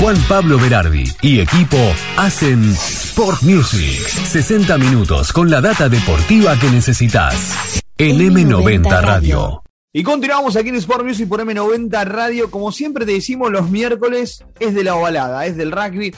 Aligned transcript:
Juan 0.00 0.16
Pablo 0.30 0.58
Berardi 0.58 1.04
y 1.20 1.40
equipo 1.40 1.76
hacen 2.16 2.64
Sport 2.70 3.42
Music. 3.42 4.00
60 4.08 4.78
minutos 4.78 5.30
con 5.30 5.50
la 5.50 5.60
data 5.60 5.90
deportiva 5.90 6.58
que 6.58 6.70
necesitas. 6.70 7.82
En 7.98 8.16
M90 8.16 9.02
Radio. 9.02 9.62
Y 9.92 10.02
continuamos 10.02 10.56
aquí 10.56 10.70
en 10.70 10.76
Sport 10.76 11.04
Music 11.04 11.28
por 11.28 11.42
M90 11.42 12.02
Radio. 12.06 12.50
Como 12.50 12.72
siempre 12.72 13.04
te 13.04 13.12
decimos, 13.12 13.52
los 13.52 13.68
miércoles 13.68 14.42
es 14.58 14.74
de 14.74 14.84
la 14.84 14.94
ovalada, 14.94 15.44
es 15.44 15.58
del 15.58 15.70
rugby. 15.70 16.14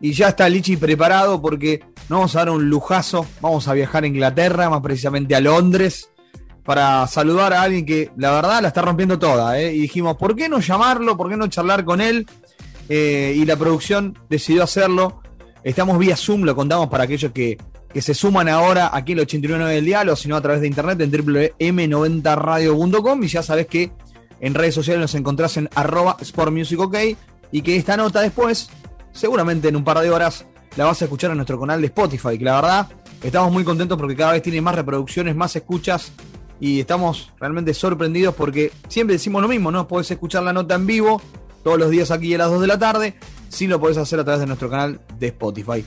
Y 0.00 0.12
ya 0.12 0.28
está 0.28 0.48
Lichi 0.48 0.76
preparado 0.76 1.42
porque 1.42 1.80
nos 2.08 2.18
vamos 2.18 2.36
a 2.36 2.38
dar 2.38 2.50
un 2.50 2.70
lujazo. 2.70 3.26
Vamos 3.40 3.66
a 3.66 3.72
viajar 3.72 4.04
a 4.04 4.06
Inglaterra, 4.06 4.70
más 4.70 4.80
precisamente 4.80 5.34
a 5.34 5.40
Londres, 5.40 6.08
para 6.64 7.04
saludar 7.08 7.52
a 7.52 7.62
alguien 7.62 7.84
que 7.84 8.12
la 8.16 8.30
verdad 8.30 8.62
la 8.62 8.68
está 8.68 8.82
rompiendo 8.82 9.18
toda. 9.18 9.58
¿eh? 9.58 9.74
Y 9.74 9.80
dijimos, 9.80 10.16
¿por 10.18 10.36
qué 10.36 10.48
no 10.48 10.60
llamarlo? 10.60 11.16
¿Por 11.16 11.28
qué 11.28 11.36
no 11.36 11.48
charlar 11.48 11.84
con 11.84 12.00
él? 12.00 12.28
Eh, 12.88 13.34
y 13.36 13.44
la 13.44 13.56
producción 13.56 14.18
decidió 14.28 14.62
hacerlo. 14.62 15.22
Estamos 15.62 15.98
vía 15.98 16.16
Zoom, 16.16 16.42
lo 16.42 16.54
contamos 16.54 16.88
para 16.88 17.04
aquellos 17.04 17.32
que, 17.32 17.56
que 17.92 18.02
se 18.02 18.12
suman 18.12 18.48
ahora 18.48 18.90
aquí 18.92 19.12
en 19.12 19.18
el 19.18 19.24
89 19.24 19.74
del 19.74 19.84
diálogo, 19.84 20.16
sino 20.16 20.36
a 20.36 20.40
través 20.40 20.60
de 20.60 20.66
internet 20.66 21.00
en 21.00 21.10
www.m90radio.com 21.10 23.22
y 23.22 23.28
ya 23.28 23.42
sabes 23.42 23.66
que 23.66 23.92
en 24.40 24.52
redes 24.52 24.74
sociales 24.74 25.00
nos 25.00 25.14
encontrás 25.14 25.56
en 25.56 25.70
arroba 25.74 26.16
sportmusicok 26.22 26.94
y 27.50 27.62
que 27.62 27.76
esta 27.76 27.96
nota 27.96 28.20
después, 28.20 28.68
seguramente 29.12 29.68
en 29.68 29.76
un 29.76 29.84
par 29.84 30.00
de 30.00 30.10
horas, 30.10 30.44
la 30.76 30.84
vas 30.84 31.00
a 31.00 31.04
escuchar 31.04 31.30
en 31.30 31.36
nuestro 31.36 31.58
canal 31.58 31.80
de 31.80 31.86
Spotify, 31.86 32.36
que 32.36 32.44
la 32.44 32.56
verdad 32.56 32.88
estamos 33.22 33.52
muy 33.52 33.64
contentos 33.64 33.96
porque 33.96 34.16
cada 34.16 34.32
vez 34.32 34.42
tiene 34.42 34.60
más 34.60 34.74
reproducciones, 34.74 35.36
más 35.36 35.54
escuchas 35.56 36.12
y 36.60 36.80
estamos 36.80 37.32
realmente 37.38 37.72
sorprendidos 37.74 38.34
porque 38.34 38.72
siempre 38.88 39.14
decimos 39.14 39.40
lo 39.40 39.48
mismo, 39.48 39.70
¿no? 39.70 39.86
Podés 39.86 40.10
escuchar 40.10 40.42
la 40.42 40.52
nota 40.52 40.74
en 40.74 40.86
vivo 40.86 41.22
todos 41.64 41.78
los 41.78 41.90
días 41.90 42.12
aquí 42.12 42.32
a 42.34 42.38
las 42.38 42.50
2 42.50 42.60
de 42.60 42.66
la 42.68 42.78
tarde, 42.78 43.14
si 43.48 43.66
lo 43.66 43.80
podés 43.80 43.96
hacer 43.96 44.20
a 44.20 44.24
través 44.24 44.40
de 44.40 44.46
nuestro 44.46 44.70
canal 44.70 45.00
de 45.18 45.28
Spotify. 45.28 45.84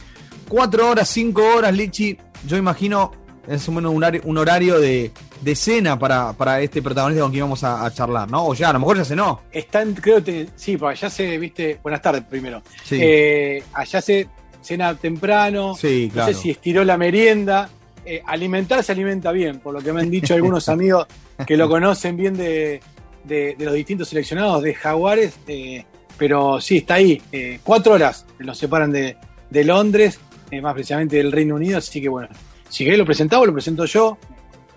4 0.50 0.90
horas, 0.90 1.08
5 1.08 1.42
horas, 1.56 1.74
Lichi, 1.74 2.18
yo 2.46 2.58
imagino 2.58 3.12
es 3.48 3.68
un, 3.70 3.86
un 3.86 4.38
horario 4.38 4.80
de, 4.80 5.12
de 5.42 5.56
cena 5.56 5.98
para, 5.98 6.34
para, 6.34 6.60
este 6.62 6.82
protagonista 6.82 7.22
con 7.22 7.32
quien 7.32 7.44
vamos 7.44 7.64
a, 7.64 7.90
charlar, 7.94 8.30
¿no? 8.30 8.48
O 8.48 8.54
ya, 8.54 8.70
a 8.70 8.74
lo 8.74 8.80
mejor 8.80 8.98
ya 8.98 9.06
cenó. 9.06 9.42
Están, 9.52 9.94
creo 9.94 10.22
que 10.22 10.50
sí, 10.56 10.76
porque 10.76 11.00
allá 11.00 11.10
se, 11.10 11.38
viste, 11.38 11.80
buenas 11.82 12.02
tardes 12.02 12.24
primero. 12.24 12.62
Eh, 12.92 13.64
allá 13.74 14.02
se 14.02 14.28
cena 14.62 14.96
temprano, 14.96 15.76
sí, 15.76 16.10
claro. 16.12 16.32
no 16.32 16.36
sé 16.36 16.42
si 16.42 16.50
estiró 16.50 16.84
la 16.84 16.98
merienda. 16.98 17.70
Eh, 18.06 18.22
alimentar 18.26 18.84
se 18.84 18.92
alimenta 18.92 19.32
bien, 19.32 19.60
por 19.60 19.74
lo 19.74 19.82
que 19.82 19.94
me 19.94 20.02
han 20.02 20.10
dicho 20.10 20.34
algunos 20.34 20.68
amigos 20.70 21.08
que 21.46 21.56
lo 21.56 21.70
conocen 21.70 22.18
bien 22.18 22.36
de, 22.36 22.82
de, 23.24 23.56
los 23.60 23.74
distintos 23.74 24.10
seleccionados 24.10 24.64
de 24.64 24.74
Jaguares, 24.74 25.36
eh, 25.48 25.86
pero 26.18 26.60
sí, 26.62 26.78
está 26.78 26.96
ahí. 26.96 27.22
Eh, 27.32 27.60
cuatro 27.64 27.94
horas 27.94 28.26
los 28.40 28.58
separan 28.58 28.92
de, 28.92 29.18
de 29.50 29.64
Londres, 29.64 30.20
eh, 30.52 30.62
más 30.62 30.74
precisamente 30.74 31.18
del 31.18 31.32
Reino 31.32 31.56
Unido, 31.56 31.78
así 31.78 32.02
que 32.02 32.10
bueno, 32.10 32.30
si 32.70 32.84
querés 32.84 33.00
lo 33.00 33.06
presentaba, 33.06 33.46
lo 33.46 33.54
presento 33.54 33.86
yo. 33.86 34.18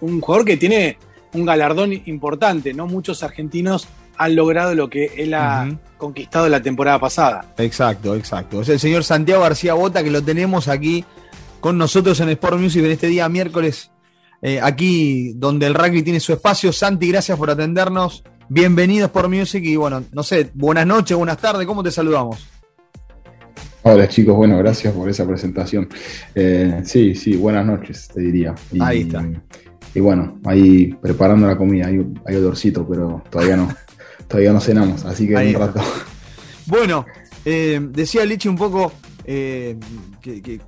Un 0.01 0.21
jugador 0.21 0.47
que 0.47 0.57
tiene 0.57 0.97
un 1.33 1.45
galardón 1.45 1.93
importante, 2.07 2.75
no 2.75 2.87
muchos 2.87 3.23
argentinos 3.23 3.87
han 4.17 4.37
logrado 4.37 4.75
lo 4.75 4.91
que 4.91 5.13
él 5.17 5.33
ha 5.33 5.69
conquistado 5.97 6.49
la 6.49 6.61
temporada 6.61 6.99
pasada. 6.99 7.55
Exacto, 7.57 8.15
exacto. 8.15 8.61
Es 8.61 8.69
el 8.69 8.79
señor 8.79 9.03
Santiago 9.03 9.43
García 9.43 9.75
Bota 9.75 10.05
que 10.05 10.11
lo 10.11 10.23
tenemos 10.23 10.69
aquí 10.69 11.05
con 11.61 11.79
nosotros 11.79 12.21
en 12.21 12.29
Sport 12.31 12.59
Music 12.59 12.85
en 12.85 12.91
este 12.91 13.07
día 13.07 13.29
miércoles, 13.29 13.90
aquí 14.63 15.33
donde 15.37 15.67
el 15.67 15.75
rugby 15.75 16.03
tiene 16.03 16.21
su 16.21 16.33
espacio. 16.33 16.73
Santi, 16.73 17.09
gracias 17.09 17.37
por 17.37 17.51
atendernos. 17.51 18.25
Bienvenidos 18.53 19.13
por 19.13 19.29
Music 19.29 19.63
y 19.65 19.77
bueno, 19.77 20.03
no 20.11 20.25
sé, 20.25 20.51
buenas 20.55 20.85
noches, 20.85 21.17
buenas 21.17 21.39
tardes, 21.39 21.65
¿cómo 21.69 21.85
te 21.85 21.93
saludamos? 21.93 22.49
Hola 23.83 24.09
chicos, 24.09 24.35
bueno, 24.35 24.59
gracias 24.59 24.93
por 24.93 25.09
esa 25.09 25.25
presentación. 25.25 25.89
Eh, 26.35 26.81
sí, 26.85 27.15
sí, 27.15 27.37
buenas 27.37 27.65
noches, 27.65 28.09
te 28.13 28.21
diría. 28.21 28.53
ahí 28.81 29.03
está. 29.03 29.25
Y 29.95 30.01
bueno, 30.01 30.41
ahí 30.45 30.93
preparando 31.01 31.47
la 31.47 31.57
comida, 31.57 31.87
hay, 31.87 32.05
hay 32.27 32.37
odorcito, 32.37 32.85
pero 32.89 33.23
todavía 33.31 33.57
no, 33.57 33.69
todavía 34.27 34.53
no 34.53 34.61
cenamos, 34.61 35.05
así 35.05 35.29
que 35.29 35.37
un 35.37 35.55
rato. 35.55 35.81
Bueno, 36.67 37.07
eh, 37.45 37.81
decía 37.81 38.25
Lichi 38.25 38.49
un 38.49 38.57
poco 38.57 38.93
eh, 39.25 39.77
que, 40.21 40.61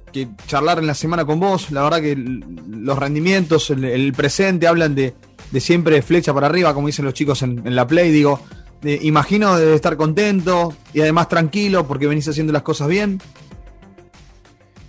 charlar 0.46 0.78
en 0.78 0.86
la 0.86 0.94
semana 0.94 1.24
con 1.24 1.40
vos, 1.40 1.70
la 1.70 1.82
verdad 1.82 2.00
que 2.00 2.16
los 2.16 2.98
rendimientos, 2.98 3.70
el 3.70 4.12
presente 4.12 4.66
hablan 4.66 4.94
de, 4.94 5.14
de 5.52 5.60
siempre 5.60 6.02
flecha 6.02 6.34
para 6.34 6.46
arriba, 6.46 6.74
como 6.74 6.86
dicen 6.88 7.04
los 7.04 7.14
chicos 7.14 7.42
en, 7.42 7.76
la 7.76 7.86
Play, 7.86 8.10
digo, 8.10 8.40
imagino 8.82 9.56
de 9.56 9.74
estar 9.74 9.96
contento 9.96 10.74
y 10.92 11.00
además 11.00 11.28
tranquilo 11.28 11.86
porque 11.86 12.06
venís 12.06 12.26
haciendo 12.26 12.52
las 12.52 12.62
cosas 12.62 12.88
bien. 12.88 13.20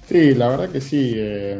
Sí, 0.08 0.34
la 0.34 0.48
verdad 0.48 0.70
que 0.70 0.82
sí. 0.82 1.14
Eh, 1.16 1.60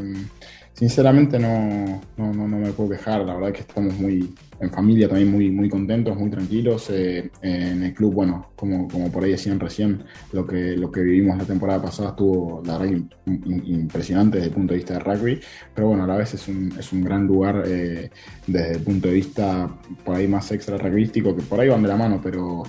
sinceramente 0.74 1.38
no, 1.38 2.02
no, 2.18 2.34
no, 2.34 2.48
me 2.48 2.72
puedo 2.72 2.92
quejar, 2.92 3.22
la 3.22 3.36
verdad 3.36 3.52
que 3.52 3.62
estamos 3.62 3.94
muy, 3.96 4.34
en 4.64 4.72
familia 4.72 5.08
también 5.08 5.32
muy, 5.32 5.52
muy 5.52 5.70
contentos, 5.70 6.18
muy 6.18 6.30
tranquilos. 6.30 6.90
Eh, 6.90 7.30
en 7.42 7.84
el 7.84 7.94
club, 7.94 8.14
bueno, 8.14 8.52
como, 8.56 8.88
como 8.88 9.12
por 9.12 9.24
ahí 9.24 9.32
decían 9.32 9.60
recién, 9.60 10.04
lo 10.32 10.46
que, 10.46 10.76
lo 10.78 10.92
que 10.92 11.02
vivimos 11.02 11.38
la 11.38 11.46
temporada 11.46 11.82
pasada 11.82 12.10
estuvo, 12.10 12.62
la 12.66 12.78
verdad, 12.78 12.98
impresionante 13.26 14.38
desde 14.38 14.50
el 14.50 14.56
punto 14.56 14.74
de 14.74 14.78
vista 14.78 14.94
de 14.94 15.00
rugby, 15.00 15.40
pero 15.74 15.90
bueno, 15.90 16.04
a 16.04 16.08
la 16.08 16.18
vez 16.18 16.34
es 16.34 16.48
un, 16.48 16.74
es 16.78 16.92
un 16.94 17.04
gran 17.04 17.28
lugar 17.28 17.64
eh, 17.66 18.10
desde 18.48 18.74
el 18.74 18.82
punto 18.82 19.08
de 19.08 19.14
vista 19.14 19.70
por 20.04 20.16
ahí 20.16 20.28
más 20.28 20.52
extra 20.52 20.78
rugbyístico, 20.78 21.36
que 21.36 21.42
por 21.44 21.60
ahí 21.60 21.70
van 21.70 21.82
de 21.84 21.88
la 21.90 21.98
mano, 21.98 22.20
pero 22.24 22.64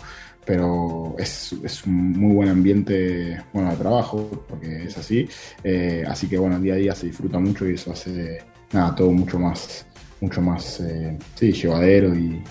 pero 0.46 1.14
es, 1.18 1.54
es, 1.64 1.86
un 1.86 2.12
muy 2.12 2.34
buen 2.34 2.50
ambiente 2.50 3.40
bueno, 3.54 3.70
de 3.70 3.76
trabajo, 3.76 4.44
porque 4.46 4.84
es 4.84 4.98
así. 4.98 5.26
Eh, 5.62 6.04
así 6.06 6.28
que 6.28 6.36
bueno, 6.36 6.60
día 6.60 6.74
a 6.74 6.76
día 6.76 6.94
se 6.94 7.06
disfruta 7.06 7.38
mucho 7.38 7.66
y 7.66 7.74
eso 7.74 7.92
hace 7.92 8.42
nada, 8.72 8.94
todo 8.94 9.10
mucho 9.10 9.38
más, 9.38 9.86
mucho 10.24 10.40
más 10.40 10.80
eh, 10.80 11.18
llevadero 11.40 12.14
y, 12.14 12.42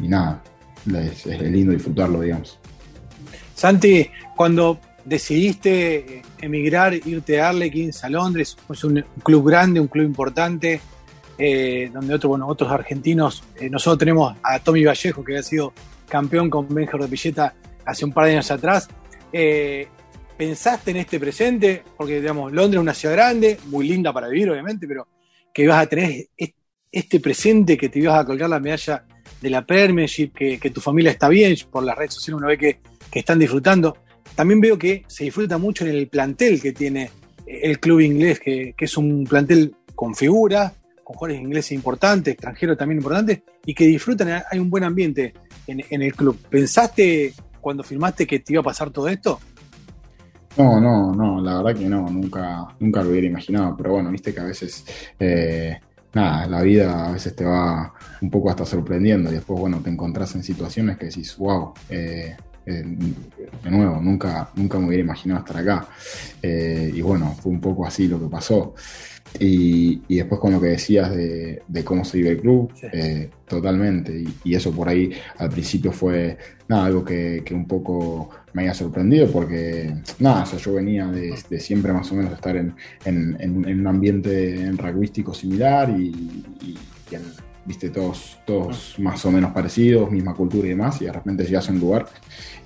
nada, 0.00 0.42
es, 0.86 1.26
lindo 1.26 1.72
disfrutarlo, 1.72 2.20
digamos. 2.20 2.58
Santi, 3.54 4.08
cuando 4.36 4.78
decidiste 5.04 6.22
emigrar, 6.40 6.94
irte 6.94 7.40
a 7.40 7.50
Arlequins, 7.50 8.02
a 8.04 8.08
Londres, 8.08 8.56
es 8.68 8.84
un 8.84 9.04
club 9.22 9.48
grande, 9.48 9.80
un 9.80 9.88
club 9.88 10.04
importante, 10.04 10.80
eh, 11.38 11.90
donde 11.92 12.14
otro, 12.14 12.30
bueno, 12.30 12.46
otros 12.46 12.70
argentinos, 12.70 13.42
nosotros 13.70 13.98
tenemos 13.98 14.36
a 14.42 14.58
Tommy 14.58 14.84
Vallejo, 14.84 15.24
que 15.24 15.38
ha 15.38 15.42
sido 15.42 15.72
campeón 16.08 16.50
con 16.50 16.66
Benjor 16.68 17.02
de 17.02 17.08
Pilleta 17.08 17.54
hace 17.86 18.04
un 18.04 18.12
par 18.12 18.26
de 18.26 18.32
años 18.32 18.50
atrás. 18.50 18.88
Eh, 19.32 19.86
¿Pensaste 20.36 20.90
en 20.90 20.96
este 20.98 21.20
presente? 21.20 21.82
Porque, 21.96 22.20
digamos, 22.20 22.52
Londres 22.52 22.78
es 22.78 22.82
una 22.82 22.94
ciudad 22.94 23.14
grande, 23.14 23.58
muy 23.66 23.86
linda 23.86 24.12
para 24.12 24.28
vivir, 24.28 24.50
obviamente, 24.50 24.86
pero 24.88 25.06
que 25.52 25.62
ibas 25.62 25.82
a 25.82 25.86
tener 25.86 26.28
este 26.90 27.20
presente, 27.20 27.76
que 27.76 27.88
te 27.88 28.00
ibas 28.00 28.18
a 28.18 28.24
colgar 28.24 28.50
la 28.50 28.60
medalla 28.60 29.04
de 29.40 29.50
la 29.50 29.64
Premiership, 29.64 30.32
que, 30.32 30.70
tu 30.70 30.80
familia 30.80 31.10
está 31.10 31.28
bien, 31.28 31.56
por 31.70 31.84
las 31.84 31.96
redes 31.96 32.14
sociales 32.14 32.38
uno 32.38 32.48
ve 32.48 32.58
que, 32.58 32.80
están 33.12 33.38
disfrutando. 33.38 33.96
También 34.34 34.60
veo 34.60 34.78
que 34.78 35.04
se 35.06 35.24
disfruta 35.24 35.58
mucho 35.58 35.84
en 35.84 35.90
el 35.90 36.08
plantel 36.08 36.60
que 36.60 36.72
tiene 36.72 37.10
el 37.46 37.80
club 37.80 38.00
inglés, 38.00 38.38
que, 38.40 38.74
que 38.76 38.84
es 38.84 38.96
un 38.96 39.24
plantel 39.24 39.74
con 39.94 40.14
figuras, 40.14 40.72
con 41.04 41.16
jugadores 41.16 41.42
ingleses 41.42 41.72
importantes, 41.72 42.34
extranjeros 42.34 42.78
también 42.78 42.98
importantes, 42.98 43.42
y 43.66 43.74
que 43.74 43.86
disfrutan, 43.86 44.42
hay 44.50 44.58
un 44.58 44.70
buen 44.70 44.84
ambiente 44.84 45.34
en, 45.66 46.02
el 46.02 46.14
club. 46.14 46.38
¿Pensaste 46.48 47.34
cuando 47.60 47.82
firmaste 47.82 48.26
que 48.26 48.40
te 48.40 48.52
iba 48.52 48.60
a 48.60 48.64
pasar 48.64 48.90
todo 48.90 49.08
esto? 49.08 49.38
No, 50.56 50.80
no, 50.80 51.14
no, 51.14 51.40
la 51.40 51.62
verdad 51.62 51.80
que 51.80 51.88
no, 51.88 52.08
nunca, 52.08 52.66
nunca 52.80 53.02
lo 53.02 53.10
hubiera 53.10 53.26
imaginado, 53.26 53.76
pero 53.76 53.92
bueno, 53.92 54.10
viste 54.10 54.34
que 54.34 54.40
a 54.40 54.44
veces, 54.44 54.84
eh, 55.18 55.78
nada, 56.12 56.46
la 56.46 56.62
vida 56.62 57.08
a 57.08 57.12
veces 57.12 57.34
te 57.34 57.44
va 57.44 57.92
un 58.20 58.30
poco 58.30 58.50
hasta 58.50 58.64
sorprendiendo 58.64 59.30
y 59.30 59.34
después, 59.34 59.60
bueno, 59.60 59.80
te 59.80 59.90
encontrás 59.90 60.34
en 60.34 60.42
situaciones 60.42 60.98
que 60.98 61.06
decís, 61.06 61.36
wow, 61.36 61.72
eh, 61.88 62.36
eh, 62.66 62.84
de 63.64 63.70
nuevo, 63.70 64.00
nunca, 64.00 64.50
nunca 64.54 64.78
me 64.78 64.88
hubiera 64.88 65.02
imaginado 65.02 65.40
estar 65.40 65.56
acá. 65.56 65.88
y 66.42 67.00
bueno, 67.00 67.36
fue 67.40 67.52
un 67.52 67.60
poco 67.60 67.86
así 67.86 68.08
lo 68.08 68.20
que 68.20 68.28
pasó. 68.28 68.74
Y, 69.38 70.00
después 70.08 70.40
con 70.40 70.52
lo 70.52 70.60
que 70.60 70.68
decías 70.68 71.14
de, 71.14 71.62
cómo 71.84 72.04
se 72.04 72.18
vive 72.18 72.30
el 72.30 72.40
club, 72.40 72.72
eh, 72.92 73.30
totalmente. 73.46 74.24
Y, 74.44 74.54
eso 74.54 74.72
por 74.72 74.88
ahí 74.88 75.10
al 75.38 75.50
principio 75.50 75.92
fue 75.92 76.36
nada, 76.68 76.86
algo 76.86 77.04
que, 77.04 77.42
un 77.52 77.66
poco 77.66 78.30
me 78.52 78.62
había 78.62 78.74
sorprendido 78.74 79.30
porque 79.30 79.94
nada, 80.18 80.44
yo 80.44 80.74
venía 80.74 81.06
de, 81.06 81.36
siempre 81.60 81.92
más 81.92 82.10
o 82.10 82.14
menos 82.14 82.32
estar 82.32 82.56
en, 82.56 82.74
un 83.06 83.86
ambiente 83.86 84.70
rugbyístico 84.76 85.32
similar 85.32 85.90
y, 85.90 86.44
y 86.62 86.78
viste, 87.70 87.90
todos, 87.90 88.40
todos 88.44 88.96
más 88.98 89.24
o 89.24 89.30
menos 89.30 89.52
parecidos, 89.52 90.10
misma 90.10 90.34
cultura 90.34 90.66
y 90.66 90.70
demás, 90.70 91.00
y 91.00 91.04
de 91.04 91.12
repente 91.12 91.44
llegas 91.44 91.68
a 91.68 91.72
un 91.72 91.78
lugar 91.78 92.06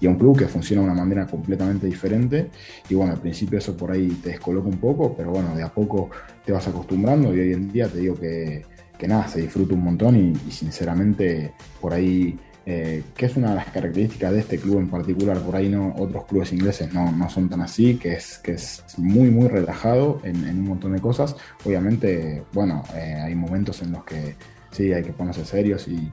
y 0.00 0.06
a 0.06 0.10
un 0.10 0.16
club 0.16 0.38
que 0.38 0.48
funciona 0.48 0.80
de 0.80 0.88
una 0.88 0.98
manera 0.98 1.26
completamente 1.26 1.86
diferente. 1.86 2.50
Y 2.88 2.94
bueno, 2.94 3.12
al 3.12 3.20
principio 3.20 3.58
eso 3.58 3.76
por 3.76 3.92
ahí 3.92 4.08
te 4.22 4.30
descoloca 4.30 4.66
un 4.66 4.78
poco, 4.78 5.14
pero 5.14 5.30
bueno, 5.30 5.54
de 5.54 5.62
a 5.62 5.68
poco 5.68 6.08
te 6.42 6.52
vas 6.52 6.66
acostumbrando 6.66 7.34
y 7.34 7.40
hoy 7.40 7.52
en 7.52 7.70
día 7.70 7.86
te 7.86 7.98
digo 7.98 8.14
que, 8.14 8.64
que 8.98 9.06
nada, 9.06 9.28
se 9.28 9.42
disfruta 9.42 9.74
un 9.74 9.84
montón 9.84 10.16
y, 10.16 10.50
sinceramente 10.50 11.52
por 11.82 11.92
ahí 11.92 12.38
eh, 12.64 13.02
que 13.14 13.26
es 13.26 13.36
una 13.36 13.50
de 13.50 13.56
las 13.56 13.66
características 13.66 14.32
de 14.32 14.40
este 14.40 14.58
club 14.58 14.78
en 14.78 14.88
particular, 14.88 15.38
por 15.40 15.54
ahí 15.54 15.68
no, 15.68 15.94
otros 15.98 16.24
clubes 16.24 16.50
ingleses 16.50 16.94
no, 16.94 17.12
no 17.12 17.28
son 17.28 17.50
tan 17.50 17.60
así, 17.60 17.96
que 17.96 18.14
es, 18.14 18.38
que 18.38 18.52
es 18.52 18.82
muy, 18.96 19.30
muy 19.30 19.48
relajado 19.48 20.22
en, 20.24 20.36
un 20.48 20.68
montón 20.68 20.94
de 20.94 21.00
cosas. 21.00 21.36
Obviamente, 21.62 22.42
bueno, 22.54 22.82
eh, 22.94 23.20
hay 23.22 23.34
momentos 23.34 23.82
en 23.82 23.92
los 23.92 24.04
que 24.04 24.36
sí, 24.74 24.92
hay 24.92 25.02
que 25.02 25.12
ponerse 25.12 25.44
serios 25.44 25.88
y, 25.88 26.10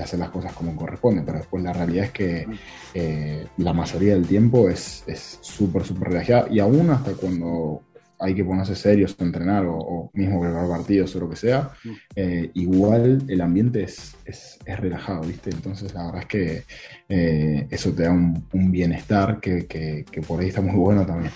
hacer 0.00 0.20
las 0.20 0.30
cosas 0.30 0.52
como 0.52 0.76
corresponde, 0.76 1.22
pero 1.26 1.38
después 1.38 1.62
la 1.62 1.72
realidad 1.72 2.04
es 2.04 2.10
que 2.12 2.46
eh, 2.94 3.46
la 3.56 3.72
mayoría 3.72 4.14
del 4.14 4.26
tiempo 4.26 4.68
es 4.68 5.04
súper, 5.40 5.84
súper 5.84 6.10
relajada 6.10 6.46
y 6.50 6.60
aún 6.60 6.88
hasta 6.90 7.12
cuando 7.14 7.82
hay 8.20 8.34
que 8.34 8.44
ponerse 8.44 8.74
serios 8.74 9.16
entrenar 9.20 9.64
o, 9.66 10.10
mismo 10.12 10.40
preparar 10.40 10.68
partidos 10.68 11.14
o 11.14 11.20
lo 11.20 11.30
que 11.30 11.36
sea, 11.36 11.70
eh, 12.16 12.50
igual 12.54 13.22
el 13.28 13.40
ambiente 13.40 13.84
es, 13.84 14.16
es, 14.24 14.58
relajado, 14.66 15.22
¿viste? 15.22 15.50
Entonces 15.50 15.94
la 15.94 16.06
verdad 16.06 16.20
es 16.22 16.26
que 16.26 16.64
eh, 17.08 17.66
eso 17.70 17.92
te 17.92 18.02
da 18.04 18.10
un, 18.10 18.46
bienestar 18.70 19.40
que, 19.40 19.66
que, 19.66 20.04
por 20.22 20.40
ahí 20.40 20.48
está 20.48 20.60
muy 20.60 20.76
bueno 20.76 21.06
también. 21.06 21.32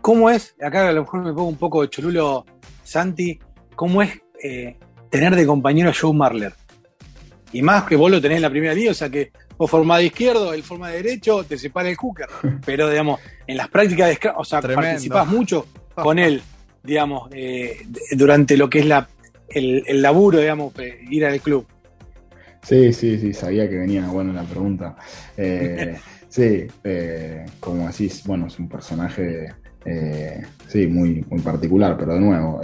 ¿Cómo 0.00 0.30
es, 0.30 0.54
acá 0.62 0.88
a 0.88 0.92
lo 0.92 1.02
mejor 1.02 1.24
me 1.24 1.32
pongo 1.32 1.48
un 1.48 1.56
poco 1.56 1.84
cholulo, 1.86 2.46
Santi, 2.84 3.38
cómo 3.74 4.00
es 4.02 4.20
eh, 4.42 4.76
tener 5.10 5.34
de 5.36 5.46
compañero 5.46 5.90
a 5.90 5.94
Joe 5.94 6.14
Marler? 6.14 6.52
Y 7.52 7.62
más 7.62 7.84
que 7.84 7.96
vos 7.96 8.10
lo 8.10 8.20
tenés 8.20 8.36
en 8.36 8.42
la 8.42 8.50
primera 8.50 8.74
liga, 8.74 8.90
o 8.90 8.94
sea 8.94 9.08
que 9.08 9.32
vos 9.56 9.70
formás 9.70 9.98
de 9.98 10.06
izquierdo, 10.06 10.52
él 10.52 10.62
forma 10.62 10.90
de 10.90 11.02
derecho, 11.02 11.44
te 11.44 11.58
separa 11.58 11.88
el 11.88 11.96
hooker. 11.96 12.28
Pero, 12.66 12.88
digamos, 12.88 13.20
en 13.46 13.56
las 13.56 13.68
prácticas 13.68 14.08
de 14.08 14.30
o 14.36 14.44
sea, 14.44 14.60
participás 14.60 15.26
mucho 15.26 15.66
con 15.94 16.18
él, 16.18 16.42
digamos, 16.82 17.28
eh, 17.32 17.86
durante 18.12 18.56
lo 18.56 18.70
que 18.70 18.80
es 18.80 18.86
la, 18.86 19.08
el, 19.48 20.02
laburo, 20.02 20.38
digamos, 20.38 20.72
ir 21.10 21.26
al 21.26 21.40
club. 21.40 21.66
Sí, 22.62 22.92
sí, 22.92 23.18
sí, 23.18 23.32
sabía 23.32 23.68
que 23.68 23.78
venía 23.78 24.06
bueno 24.06 24.32
la 24.32 24.44
pregunta. 24.44 24.96
Eh, 25.36 25.96
sí, 26.28 26.66
eh, 26.84 27.46
como 27.58 27.88
decís, 27.88 28.22
bueno, 28.24 28.46
es 28.46 28.58
un 28.58 28.68
personaje 28.68 29.54
sí, 30.66 30.86
muy, 30.86 31.24
muy 31.28 31.40
particular, 31.40 31.96
pero 31.98 32.14
de 32.14 32.20
nuevo, 32.20 32.60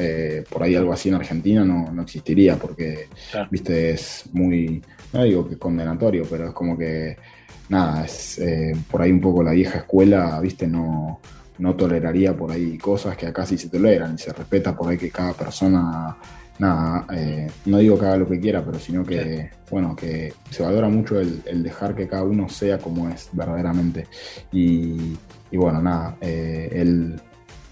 por 0.50 0.62
ahí 0.62 0.74
algo 0.74 0.92
así 0.92 1.08
en 1.08 1.14
Argentina 1.16 1.64
no, 1.64 1.90
no 1.92 2.02
existiría 2.02 2.56
porque, 2.56 3.08
viste, 3.50 3.90
es 3.90 4.24
muy, 4.32 4.82
no 5.12 5.22
digo 5.24 5.48
que 5.48 5.56
condenatorio, 5.56 6.24
pero 6.28 6.48
es 6.48 6.52
como 6.52 6.76
que, 6.76 7.16
nada, 7.68 8.04
es 8.04 8.38
eh, 8.38 8.76
por 8.90 9.02
ahí 9.02 9.12
un 9.12 9.20
poco 9.20 9.42
la 9.42 9.52
vieja 9.52 9.78
escuela, 9.78 10.38
viste, 10.40 10.66
no, 10.66 11.20
no 11.58 11.74
toleraría 11.74 12.36
por 12.36 12.50
ahí 12.50 12.76
cosas 12.78 13.16
que 13.16 13.26
acá 13.26 13.46
sí 13.46 13.56
se 13.56 13.68
toleran 13.68 14.14
y 14.14 14.18
se 14.18 14.32
respeta 14.32 14.76
por 14.76 14.90
ahí 14.90 14.98
que 14.98 15.10
cada 15.10 15.32
persona, 15.32 16.16
nada, 16.58 17.06
eh, 17.12 17.50
no 17.66 17.78
digo 17.78 17.98
que 17.98 18.06
haga 18.06 18.16
lo 18.18 18.28
que 18.28 18.40
quiera, 18.40 18.64
pero 18.64 18.78
sino 18.78 19.04
que, 19.04 19.50
bueno, 19.70 19.96
que 19.96 20.32
se 20.50 20.62
valora 20.62 20.88
mucho 20.88 21.20
el, 21.20 21.62
dejar 21.62 21.94
que 21.94 22.08
cada 22.08 22.24
uno 22.24 22.48
sea 22.48 22.78
como 22.78 23.08
es 23.08 23.28
verdaderamente. 23.32 24.06
Y, 24.52 25.16
bueno, 25.52 25.80
nada, 25.80 26.16
eh, 26.20 26.68
él 26.72 27.20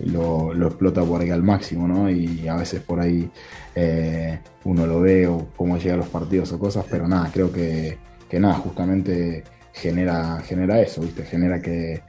lo, 0.00 0.52
explota 0.66 1.02
por 1.02 1.20
ahí 1.20 1.30
al 1.30 1.42
máximo, 1.42 1.86
¿no? 1.86 2.10
Y 2.10 2.46
a 2.48 2.56
veces 2.56 2.80
por 2.80 3.00
ahí 3.00 3.30
eh, 3.74 4.38
uno 4.64 4.86
lo 4.86 5.00
ve 5.00 5.26
o 5.26 5.48
cómo 5.56 5.78
llega 5.78 5.94
a 5.94 5.98
los 5.98 6.08
partidos 6.08 6.52
o 6.52 6.58
cosas, 6.58 6.84
pero 6.90 7.06
nada, 7.08 7.30
creo 7.32 7.52
que, 7.52 7.98
nada, 8.32 8.54
justamente 8.54 9.44
genera, 9.72 10.40
genera 10.40 10.80
eso, 10.80 11.02
¿viste? 11.02 11.24
Genera 11.24 11.60
que, 11.60 12.02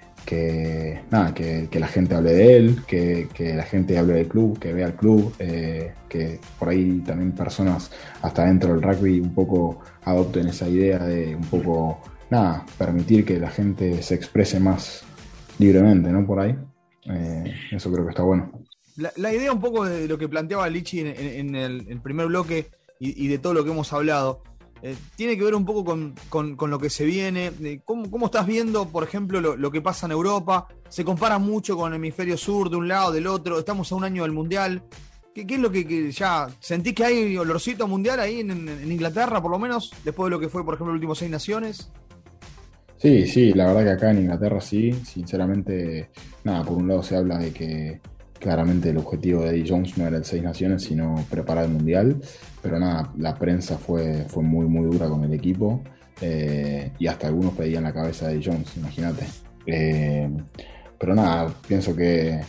nada, 1.10 1.34
que, 1.34 1.68
la 1.80 1.88
gente 1.88 2.16
hable 2.16 2.34
de 2.34 2.58
él, 2.58 2.84
que, 2.88 3.28
la 3.56 3.64
gente 3.64 3.98
hable 3.98 4.14
del 4.14 4.28
club, 4.28 4.60
que 4.60 4.74
vea 4.74 4.88
el 4.88 4.94
club, 4.94 5.34
eh, 5.40 5.94
que 6.10 6.40
por 6.60 6.70
ahí 6.70 7.02
también 7.06 7.32
personas 7.32 7.92
hasta 8.22 8.46
dentro 8.46 8.74
del 8.74 8.82
rugby 8.82 9.20
un 9.20 9.34
poco 9.34 9.80
adopten 10.04 10.48
esa 10.48 10.68
idea 10.68 11.00
de 11.00 11.36
un 11.36 11.46
poco, 11.46 12.02
nada, 12.30 12.66
permitir 12.78 13.26
que 13.26 13.40
la 13.40 13.50
gente 13.50 14.02
se 14.02 14.16
exprese 14.16 14.60
más 14.60 15.04
libremente, 15.60 16.10
¿no? 16.10 16.26
Por 16.26 16.40
ahí. 16.40 16.56
Eh, 17.06 17.54
eso 17.72 17.92
creo 17.92 18.06
que 18.06 18.12
está 18.12 18.24
bueno. 18.24 18.52
La, 19.16 19.34
idea 19.34 19.52
un 19.52 19.60
poco 19.60 19.86
de 19.86 20.08
lo 20.08 20.18
que 20.18 20.30
planteaba 20.30 20.70
Lichi 20.70 21.00
en, 21.00 21.56
el, 21.56 22.00
primer 22.02 22.28
bloque 22.28 22.68
y, 23.00 23.28
de 23.28 23.40
todo 23.40 23.54
lo 23.54 23.64
que 23.64 23.72
hemos 23.72 23.92
hablado, 23.92 24.44
eh, 24.86 24.98
tiene 25.16 25.38
que 25.38 25.46
ver 25.46 25.56
un 25.56 25.64
poco 25.64 25.98
con, 26.28 26.58
lo 26.70 26.78
que 26.78 26.90
se 26.90 27.06
viene. 27.06 27.54
¿Cómo, 27.86 28.26
estás 28.26 28.46
viendo, 28.46 28.90
por 28.90 29.06
ejemplo, 29.06 29.40
lo, 29.40 29.72
que 29.72 29.82
pasa 29.82 30.08
en 30.08 30.12
Europa? 30.12 30.68
Se 30.90 31.06
compara 31.06 31.40
mucho 31.40 31.78
con 31.78 31.94
el 31.94 31.96
hemisferio 31.96 32.36
sur, 32.36 32.70
de 32.70 32.76
un 32.76 32.90
lado, 32.90 33.14
del 33.14 33.28
otro. 33.28 33.58
Estamos 33.58 33.90
a 33.90 33.96
un 33.96 34.04
año 34.04 34.24
del 34.24 34.34
Mundial. 34.34 34.84
¿Qué, 35.34 35.46
es 35.48 35.60
lo 35.60 35.72
que, 35.72 36.12
ya 36.12 36.50
sentís 36.60 36.94
que 36.94 37.06
hay 37.06 37.38
olorcito 37.38 37.88
mundial 37.88 38.20
ahí 38.20 38.42
en, 38.42 38.92
Inglaterra, 38.92 39.42
por 39.42 39.52
lo 39.52 39.58
menos, 39.58 39.90
después 40.04 40.26
de 40.26 40.32
lo 40.32 40.40
que 40.42 40.50
fue, 40.50 40.66
por 40.66 40.74
ejemplo, 40.74 40.92
el 40.92 40.98
último 40.98 41.16
seis 41.16 41.32
naciones? 41.32 41.90
Sí, 42.98 43.26
sí, 43.26 43.54
la 43.54 43.68
verdad 43.68 43.84
que 43.86 43.92
acá 43.92 44.12
en 44.12 44.20
Inglaterra 44.20 44.60
sí, 44.60 44.92
sinceramente, 45.06 46.10
nada, 46.44 46.66
por 46.66 46.78
un 46.78 46.90
lado 46.90 47.04
se 47.04 47.16
habla 47.16 47.38
de 47.38 47.54
que 47.54 48.02
claramente 48.44 48.90
el 48.90 48.98
objetivo 48.98 49.44
de 49.44 49.52
Eddie 49.52 49.66
Jones 49.70 49.98
no 49.98 50.06
era 50.06 50.18
el 50.18 50.26
Seis 50.26 50.44
Naciones, 50.44 50.84
sino 50.84 51.16
preparar 51.30 51.64
el 51.64 51.72
Mundial, 51.72 52.22
pero 52.62 52.78
nada, 52.78 53.10
la 53.18 53.34
prensa 53.36 53.78
fue, 53.78 54.26
fue 54.28 54.44
muy, 54.44 54.66
muy 54.66 54.86
dura 54.86 55.08
con 55.08 55.24
el 55.24 55.34
equipo 55.34 55.82
eh, 56.20 56.92
y 57.00 57.08
hasta 57.08 57.28
algunos 57.28 57.54
pedían 57.54 57.84
la 57.84 57.94
cabeza 57.94 58.28
de 58.28 58.34
Eddie 58.34 58.52
Jones, 58.52 58.76
imagínate. 58.76 59.26
Eh, 59.66 60.30
pero 61.00 61.16
nada, 61.16 61.54
pienso 61.66 61.96
que, 61.96 62.42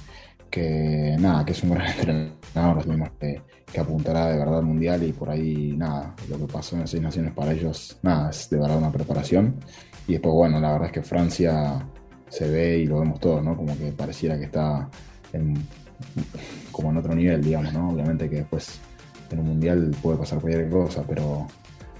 que, 0.50 1.16
nada, 1.18 1.44
que 1.44 1.52
es 1.52 1.62
un 1.62 1.70
gran 1.70 1.86
entrenador, 1.98 3.12
que, 3.20 3.42
que 3.72 3.80
apuntará 3.80 4.30
de 4.30 4.38
verdad 4.38 4.58
al 4.58 4.64
Mundial 4.64 5.00
y 5.04 5.12
por 5.12 5.30
ahí, 5.30 5.74
nada, 5.76 6.12
lo 6.28 6.38
que 6.38 6.52
pasó 6.52 6.74
en 6.74 6.82
el 6.82 6.88
Seis 6.88 7.04
Naciones 7.04 7.32
para 7.32 7.52
ellos, 7.52 7.98
nada, 8.02 8.30
es 8.30 8.50
de 8.50 8.58
verdad 8.58 8.78
una 8.78 8.90
preparación. 8.90 9.60
Y 10.08 10.14
después, 10.14 10.34
bueno, 10.34 10.58
la 10.58 10.72
verdad 10.72 10.88
es 10.88 10.92
que 10.92 11.02
Francia 11.02 11.86
se 12.28 12.50
ve 12.50 12.78
y 12.80 12.86
lo 12.86 12.98
vemos 12.98 13.20
todos, 13.20 13.44
¿no? 13.44 13.56
Como 13.56 13.78
que 13.78 13.92
pareciera 13.92 14.36
que 14.36 14.46
está 14.46 14.88
en, 15.32 15.54
como 16.70 16.90
en 16.90 16.96
otro 16.96 17.14
nivel, 17.14 17.42
digamos, 17.42 17.72
¿no? 17.72 17.90
Obviamente 17.90 18.28
que 18.28 18.36
después 18.36 18.80
en 19.30 19.40
un 19.40 19.46
mundial 19.46 19.94
puede 20.02 20.18
pasar 20.18 20.40
cualquier 20.40 20.68
cosa, 20.70 21.04
pero, 21.06 21.46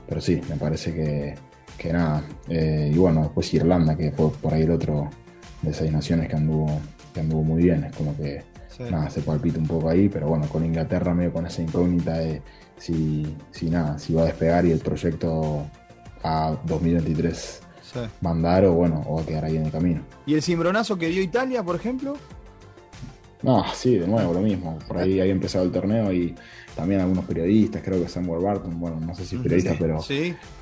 pero 0.06 0.20
sí, 0.20 0.40
me 0.48 0.56
parece 0.56 0.94
que, 0.94 1.34
que 1.78 1.92
nada. 1.92 2.24
Eh, 2.48 2.90
y 2.92 2.98
bueno, 2.98 3.22
después 3.22 3.52
Irlanda, 3.54 3.96
que 3.96 4.12
fue 4.12 4.30
por 4.30 4.54
ahí 4.54 4.62
el 4.62 4.70
otro 4.70 5.10
de 5.62 5.72
seis 5.72 5.92
naciones 5.92 6.28
que 6.28 6.36
anduvo, 6.36 6.80
que 7.12 7.20
anduvo 7.20 7.42
muy 7.42 7.62
bien, 7.62 7.84
es 7.84 7.96
como 7.96 8.16
que 8.16 8.42
nada, 8.90 9.08
se 9.08 9.22
palpita 9.22 9.58
un 9.58 9.66
poco 9.66 9.88
ahí, 9.88 10.08
pero 10.08 10.28
bueno, 10.28 10.48
con 10.48 10.64
Inglaterra 10.64 11.14
medio 11.14 11.32
con 11.32 11.46
esa 11.46 11.62
incógnita 11.62 12.18
de 12.18 12.42
si, 12.76 13.36
si 13.50 13.70
nada, 13.70 13.98
si 13.98 14.14
va 14.14 14.22
a 14.22 14.26
despegar 14.26 14.66
y 14.66 14.72
el 14.72 14.80
proyecto 14.80 15.64
a 16.22 16.56
2023 16.64 17.60
mandar 18.20 18.64
o 18.64 18.72
bueno, 18.72 19.04
o 19.06 19.20
a 19.20 19.26
quedar 19.26 19.44
ahí 19.44 19.56
en 19.56 19.66
el 19.66 19.70
camino. 19.70 20.02
¿Y 20.26 20.34
el 20.34 20.42
cimbronazo 20.42 20.96
que 20.96 21.08
dio 21.08 21.22
Italia, 21.22 21.62
por 21.62 21.76
ejemplo? 21.76 22.16
No, 23.44 23.64
sí, 23.74 23.98
de 23.98 24.06
nuevo, 24.06 24.32
lo 24.32 24.40
mismo. 24.40 24.78
Por 24.88 24.98
ahí 24.98 25.20
había 25.20 25.32
empezado 25.32 25.64
el 25.64 25.70
torneo 25.70 26.12
y 26.12 26.34
también 26.74 27.00
algunos 27.00 27.24
periodistas, 27.26 27.82
creo 27.82 28.02
que 28.02 28.08
Samuel 28.08 28.42
Barton, 28.42 28.80
bueno, 28.80 28.98
no 28.98 29.14
sé 29.14 29.24
si 29.24 29.36
periodista, 29.36 29.76
pero 29.78 30.00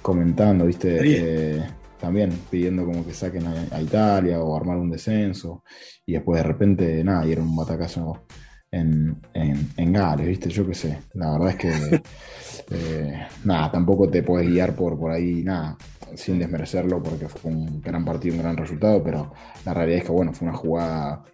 comentando, 0.03 0.67
viste, 0.67 0.99
eh, 1.01 1.63
también 1.99 2.31
pidiendo 2.51 2.85
como 2.85 3.07
que 3.07 3.15
saquen 3.15 3.47
a, 3.47 3.81
Italia 3.81 4.41
o 4.41 4.57
armar 4.57 4.79
un 4.79 4.91
descenso. 4.91 5.63
Y 6.05 6.15
después 6.15 6.39
de 6.39 6.43
repente, 6.43 7.05
nada, 7.05 7.25
y 7.25 7.33
era 7.33 7.43
un 7.43 7.55
batacazo 7.55 8.25
en, 8.71 9.21
en, 9.33 9.93
Gales, 9.93 10.27
viste, 10.27 10.51
yo 10.51 10.67
qué 10.67 10.75
sé. 10.75 10.99
La 11.15 11.31
verdad 11.39 11.51
es 11.51 11.57
que, 11.57 11.71
eh, 12.71 13.27
nada, 13.45 13.71
tampoco 13.71 14.09
te 14.11 14.25
puedes 14.25 14.49
guiar 14.49 14.75
por, 14.75 14.99
por 14.99 15.13
ahí, 15.13 15.45
nada 15.45 15.77
sin 16.17 16.39
desmerecerlo 16.39 17.03
porque 17.03 17.29
fue 17.29 17.51
un 17.51 17.81
gran 17.81 18.05
partido, 18.05 18.35
un 18.35 18.43
gran 18.43 18.57
resultado, 18.57 19.03
pero 19.03 19.33
la 19.65 19.75
realidad 19.75 20.01
es 20.01 20.05
que, 20.05 20.13
bueno, 20.13 20.33
fue 20.33 20.49
una 20.49 20.57
jugada, 20.57 21.25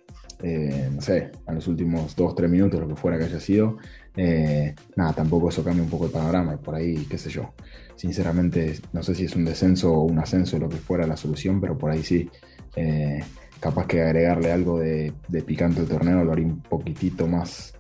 eh, 0.43 0.89
no 0.93 1.01
sé, 1.01 1.31
en 1.47 1.55
los 1.55 1.67
últimos 1.67 2.15
dos, 2.15 2.35
tres 2.35 2.51
minutos, 2.51 2.81
lo 2.81 2.89
que 2.89 2.97
fuera 2.97 3.19
que 3.19 3.25
haya 3.25 3.41
sido, 3.41 3.79
eh, 4.17 4.75
nada, 4.97 5.13
tampoco 5.13 5.49
eso 5.49 5.63
cambia 5.65 5.83
un 5.83 5.91
poco 5.91 6.07
el 6.07 6.11
panorama 6.11 6.55
y 6.55 6.59
por 6.59 6.75
ahí, 6.75 7.07
qué 7.09 7.19
sé 7.19 7.31
yo. 7.31 7.55
Sinceramente, 7.97 8.79
no 8.93 9.03
sé 9.03 9.15
si 9.15 9.25
es 9.25 9.35
un 9.35 9.45
descenso 9.45 9.93
o 9.93 10.03
un 10.03 10.19
ascenso, 10.19 10.59
lo 10.59 10.69
que 10.69 10.77
fuera 10.77 11.07
la 11.07 11.17
solución, 11.17 11.61
pero 11.61 11.77
por 11.77 11.91
ahí 11.91 12.03
sí. 12.03 12.29
Eh, 12.77 13.21
capaz 13.61 13.87
que 13.87 14.03
agregarle 14.03 14.53
algo 14.53 14.79
de, 14.79 15.13
picante 15.45 15.81
al 15.81 15.89
torneo 15.89 16.23
lo 16.23 16.33
haría 16.33 16.47
un 16.47 16.61
poquitito 16.61 17.27
más 17.27 17.75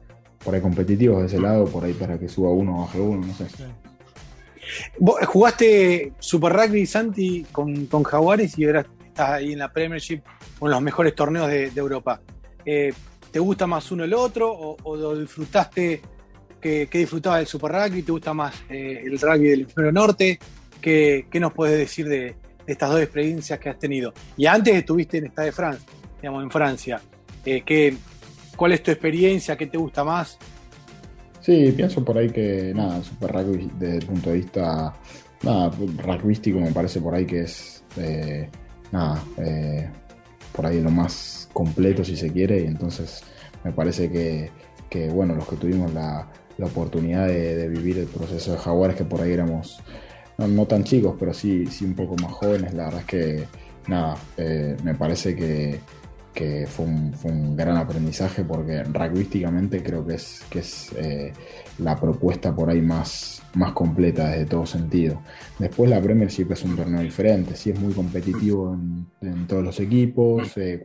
por 0.44 0.54
ahí 0.54 0.60
competitivo 0.60 1.20
de 1.20 1.26
ese 1.26 1.40
lado, 1.40 1.66
por 1.66 1.84
ahí 1.84 1.92
para 1.92 2.18
que 2.18 2.28
suba 2.28 2.50
uno 2.50 2.78
o 2.78 2.80
baje 2.82 3.00
uno, 3.00 3.26
no 3.26 3.34
sé. 3.34 3.46
Jugaste 4.98 6.12
Super 6.18 6.52
Rugby, 6.52 6.86
Santi, 6.86 7.46
con, 7.50 7.86
con 7.86 8.02
Jaguares 8.02 8.58
y 8.58 8.64
ahora 8.64 8.86
estás 9.06 9.30
ahí 9.30 9.52
en 9.52 9.58
la 9.58 9.72
Premiership, 9.72 10.20
uno 10.60 10.70
de 10.70 10.74
los 10.76 10.82
mejores 10.82 11.14
torneos 11.14 11.48
de, 11.48 11.72
Europa. 11.74 12.20
Eh, 12.70 12.92
¿Te 13.30 13.38
gusta 13.38 13.66
más 13.66 13.90
uno 13.92 14.04
el 14.04 14.12
otro 14.12 14.52
o, 14.52 14.96
lo 14.96 15.18
disfrutaste? 15.18 16.02
¿Qué, 16.60 16.86
disfrutabas 16.92 17.38
del 17.38 17.46
Super 17.46 17.72
Rugby? 17.72 18.02
¿Te 18.02 18.12
gusta 18.12 18.34
más 18.34 18.62
eh, 18.68 19.04
el 19.06 19.18
rugby 19.18 19.48
del 19.48 19.60
hemisferio 19.60 19.92
norte? 19.92 20.38
¿Qué, 20.78 21.26
nos 21.40 21.54
puedes 21.54 21.78
decir 21.78 22.06
de, 22.06 22.34
estas 22.66 22.90
dos 22.90 23.00
experiencias 23.00 23.58
que 23.58 23.70
has 23.70 23.78
tenido? 23.78 24.12
Y 24.36 24.44
antes 24.44 24.74
estuviste 24.74 25.16
en 25.16 25.28
Stade 25.28 25.46
de 25.46 25.52
France, 25.52 25.86
digamos, 26.20 26.42
en 26.42 26.50
Francia. 26.50 27.00
Eh, 27.46 27.96
¿Cuál 28.54 28.72
es 28.72 28.82
tu 28.82 28.90
experiencia? 28.90 29.56
¿Qué 29.56 29.66
te 29.66 29.78
gusta 29.78 30.04
más? 30.04 30.36
Sí, 31.40 31.72
pienso 31.74 32.04
por 32.04 32.18
ahí 32.18 32.28
que 32.28 32.72
nada, 32.74 33.02
Super 33.02 33.32
Rugby 33.32 33.70
desde 33.78 33.96
el 33.96 34.06
punto 34.06 34.30
de 34.30 34.36
vista 34.36 34.94
nada, 35.42 35.70
rugbyístico 35.70 36.60
me 36.60 36.72
parece 36.72 37.00
por 37.00 37.14
ahí 37.14 37.24
que 37.24 37.44
es, 37.44 37.82
nada, 38.92 39.24
por 40.58 40.66
ahí 40.66 40.80
lo 40.80 40.90
más 40.90 41.48
completo 41.52 42.04
si 42.04 42.16
se 42.16 42.32
quiere, 42.32 42.62
y 42.62 42.64
entonces 42.64 43.22
me 43.62 43.70
parece 43.70 44.10
que, 44.10 44.50
que 44.90 45.08
bueno, 45.08 45.36
los 45.36 45.46
que 45.46 45.54
tuvimos 45.54 45.94
la, 45.94 46.26
la 46.56 46.66
oportunidad 46.66 47.28
de, 47.28 47.68
vivir 47.68 47.96
el 47.98 48.06
proceso 48.06 48.50
de 48.50 48.58
Jaguares, 48.58 48.96
que 48.96 49.04
por 49.04 49.20
ahí 49.20 49.30
éramos 49.30 49.78
no, 50.36 50.66
tan 50.66 50.82
chicos, 50.82 51.14
pero 51.16 51.32
sí, 51.32 51.66
sí 51.66 51.84
un 51.84 51.94
poco 51.94 52.16
más 52.16 52.32
jóvenes, 52.32 52.74
la 52.74 52.86
verdad 52.86 53.00
es 53.02 53.06
que 53.06 53.44
nada, 53.86 54.16
eh, 54.36 54.76
me 54.82 54.96
parece 54.96 55.36
que, 55.36 55.78
fue, 56.66 56.86
un, 56.86 57.56
gran 57.56 57.76
aprendizaje 57.76 58.44
porque 58.44 58.84
rugbyísticamente 58.84 59.82
creo 59.82 60.06
que 60.06 60.14
es, 60.14 60.42
que 60.50 60.60
es 60.60 60.92
eh, 60.96 61.32
la 61.78 61.96
propuesta 61.96 62.54
por 62.54 62.70
ahí 62.70 62.80
más, 62.80 63.42
más 63.54 63.72
completa 63.72 64.30
desde 64.30 64.46
todo 64.46 64.66
sentido. 64.66 65.22
Después 65.58 65.90
la 65.90 66.00
Premiership 66.00 66.52
es 66.52 66.64
un 66.64 66.76
torneo 66.76 67.00
diferente, 67.00 67.56
sí 67.56 67.70
es 67.70 67.80
muy 67.80 67.92
competitivo 67.92 68.74
en, 69.20 69.46
todos 69.46 69.64
los 69.64 69.80
equipos, 69.80 70.56
eh, 70.56 70.80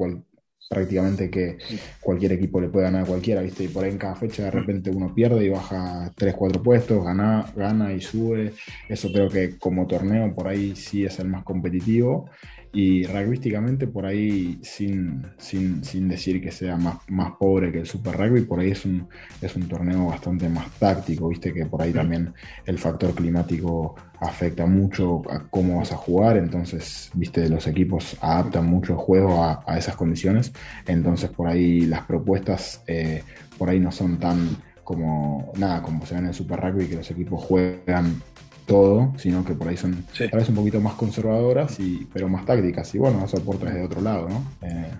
prácticamente 0.69 1.29
que 1.29 1.57
cualquier 2.01 2.33
equipo 2.33 2.59
le 2.59 2.69
puede 2.69 2.85
ganar 2.85 3.03
a 3.03 3.05
cualquiera, 3.05 3.41
¿viste? 3.41 3.65
Y 3.65 3.67
por 3.67 3.83
ahí 3.83 3.91
en 3.91 3.97
cada 3.97 4.15
fecha 4.15 4.45
de 4.45 4.51
repente 4.51 4.89
uno 4.89 5.13
pierde 5.13 5.45
y 5.45 5.49
baja 5.49 6.11
3, 6.15 6.33
4 6.33 6.63
puestos, 6.63 7.03
gana, 7.03 7.45
gana 7.55 7.93
y 7.93 8.01
sube. 8.01 8.53
Eso 8.89 9.11
creo 9.11 9.29
que 9.29 9.57
como 9.57 9.85
torneo 9.87 10.33
por 10.33 10.47
ahí 10.47 10.75
sí 10.75 11.05
es 11.05 11.19
el 11.19 11.27
más 11.27 11.43
competitivo. 11.43 12.29
Y 12.75 13.05
rugbyísticamente, 13.05 13.85
por 13.85 14.07
ahí, 14.07 14.57
sin, 14.63 15.23
sin, 15.37 15.83
sin, 15.83 16.09
decir 16.09 16.41
que 16.41 16.51
sea 16.51 16.75
más, 16.75 16.97
más 17.07 17.33
pobre 17.39 17.71
que 17.71 17.81
el 17.81 17.85
Super 17.85 18.17
Rugby, 18.17 18.41
por 18.41 18.59
ahí 18.59 18.71
es 18.71 18.83
un, 18.83 19.07
es 19.43 19.55
un 19.55 19.67
torneo 19.67 20.07
bastante 20.07 20.49
más 20.49 20.71
táctico, 20.79 21.29
viste 21.29 21.53
que 21.53 21.67
por 21.67 21.83
ahí 21.83 21.93
también 21.93 22.33
el 22.65 22.79
factor 22.79 23.13
climático 23.13 23.93
afecta 24.19 24.65
mucho 24.65 25.21
a 25.29 25.47
cómo 25.51 25.77
vas 25.77 25.91
a 25.91 25.97
jugar, 25.97 26.37
entonces, 26.37 27.11
viste, 27.13 27.47
los 27.47 27.67
equipos 27.67 28.17
adaptan 28.21 28.65
mucho 28.65 28.93
el 28.93 28.99
juego 28.99 29.43
a, 29.43 29.77
esas 29.77 29.95
condiciones, 29.95 30.51
entonces 30.87 31.29
por 31.29 31.47
ahí 31.47 31.81
las 31.81 32.05
propuestas 32.05 32.81
eh, 32.87 33.21
por 33.59 33.69
ahí 33.69 33.79
no 33.79 33.91
son 33.91 34.17
tan 34.17 34.49
como 34.83 35.51
nada, 35.57 35.83
como 35.83 36.05
se 36.07 36.15
ven 36.15 36.23
en 36.23 36.29
el 36.29 36.35
Super 36.35 36.59
Rugby, 36.59 36.87
que 36.87 36.95
los 36.95 37.11
equipos 37.11 37.43
juegan 37.43 38.21
todo, 38.65 39.13
sino 39.17 39.43
que 39.43 39.53
por 39.53 39.67
ahí 39.67 39.77
son 39.77 40.05
tal 40.17 40.39
vez 40.39 40.49
un 40.49 40.55
poquito 40.55 40.79
más 40.79 40.93
conservadoras, 40.93 41.79
y, 41.79 42.07
pero 42.11 42.27
más 42.29 42.45
tácticas. 42.45 42.93
Y 42.95 42.97
bueno, 42.97 43.23
eso 43.25 43.37
aporta 43.37 43.65
desde 43.65 43.83
otro 43.83 44.01
lado, 44.01 44.29
¿no? 44.29 44.43
Eh, 44.61 44.91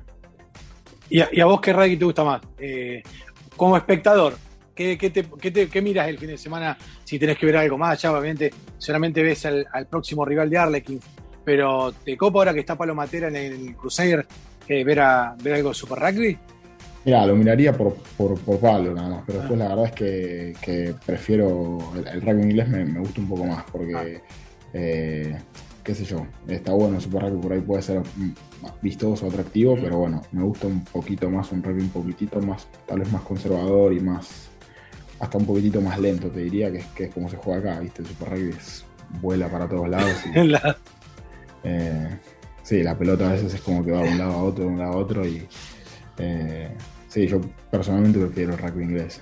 ¿Y, 1.10 1.42
a, 1.42 1.46
vos 1.46 1.62
qué 1.62 1.74
rugby 1.74 1.98
te 1.98 2.06
gusta 2.06 2.24
más? 2.24 2.42
Eh, 2.58 3.04
como 3.56 3.78
espectador, 3.78 4.36
¿qué, 4.74 4.98
qué, 4.98 5.82
miras 5.82 6.08
el 6.08 6.18
fin 6.18 6.30
de 6.30 6.38
semana 6.38 6.78
si 7.04 7.20
tenés 7.20 7.38
que 7.38 7.46
ver 7.46 7.58
algo 7.58 7.78
más 7.78 7.98
allá? 7.98 8.12
Obviamente, 8.12 8.52
solamente 8.78 9.22
ves 9.22 9.46
al, 9.46 9.88
próximo 9.90 10.26
rival 10.26 10.50
de 10.50 10.58
Arlequín, 10.58 11.00
pero 11.44 11.92
¿te 11.92 12.18
copa 12.18 12.40
ahora 12.40 12.54
que 12.54 12.62
está 12.62 12.76
Palomatera 12.76 13.28
en 13.28 13.36
el 13.36 13.76
Crusader 13.76 14.26
eh, 14.68 14.84
ver, 14.84 15.00
a, 15.02 15.36
ver 15.42 15.56
algo 15.56 15.70
de 15.70 15.76
Super 15.76 16.00
Rugby? 16.00 16.38
Mira, 17.06 17.26
lo 17.26 17.36
miraría 17.36 17.74
por, 17.74 17.96
por, 18.18 18.60
Pablo 18.60 18.94
nada 18.94 19.10
más, 19.10 19.24
pero 19.26 19.40
después 19.40 19.60
la 19.60 19.68
verdad 19.70 19.86
es 19.86 19.92
que, 20.62 20.96
prefiero 21.06 21.80
el, 21.96 22.22
rugby 22.22 22.44
inglés 22.44 22.70
me, 22.70 23.00
gusta 23.00 23.20
un 23.20 23.28
poco 23.28 23.46
más 23.46 23.66
porque, 23.70 23.94
ah. 23.96 24.22
eh, 24.74 25.38
qué 25.84 25.94
sé 25.94 26.06
yo, 26.06 26.26
está 26.48 26.72
bueno 26.72 26.96
el 26.96 27.02
Super 27.02 27.24
Rugby, 27.24 27.42
por 27.42 27.52
ahí 27.52 27.60
puede 27.60 27.82
ser 27.82 28.02
vistoso, 28.82 29.28
atractivo, 29.28 29.76
pero 29.76 29.98
bueno, 29.98 30.22
me 30.32 30.44
gusta 30.44 30.68
un 30.68 30.82
poquito 30.86 31.30
más 31.30 31.52
un 31.52 31.62
rugby 31.62 31.82
un 31.82 31.90
poquitito 31.90 32.40
más, 32.40 32.68
tal 32.88 33.00
vez 33.00 33.12
más 33.12 33.24
conservador 33.24 33.92
y 33.92 34.00
más, 34.00 34.48
hasta 35.20 35.38
un 35.38 35.46
poquitito 35.46 35.82
más 35.82 36.00
lento, 36.00 36.30
te 36.30 36.40
diría, 36.40 36.72
que, 36.72 36.86
que 36.96 37.04
es 37.06 37.14
como 37.14 37.28
se 37.28 37.36
juega 37.36 37.72
acá, 37.72 37.80
¿viste? 37.82 38.02
El 38.02 38.08
Super 38.08 38.30
Rugby 38.30 38.56
vuela 39.22 39.50
para 39.50 39.68
todos 39.68 39.90
lados. 39.90 40.24
Eh, 41.66 42.10
sí, 42.62 42.84
la 42.84 42.98
pelota 42.98 43.30
a 43.30 43.32
veces 43.32 43.54
es 43.54 43.62
como 43.62 43.86
que 43.86 43.92
va 43.92 44.02
de 44.02 44.10
un 44.10 44.18
lado 44.18 44.34
a 44.34 44.44
otro, 44.44 44.66
de 44.66 44.70
un 44.70 44.80
lado 44.80 44.92
a 44.92 44.98
otro 44.98 45.26
y... 45.26 45.48
Eh, 46.18 46.70
Sí, 47.14 47.28
yo 47.28 47.40
personalmente 47.70 48.18
prefiero 48.18 48.54
el 48.54 48.58
rugby 48.58 48.86
inglés. 48.86 49.22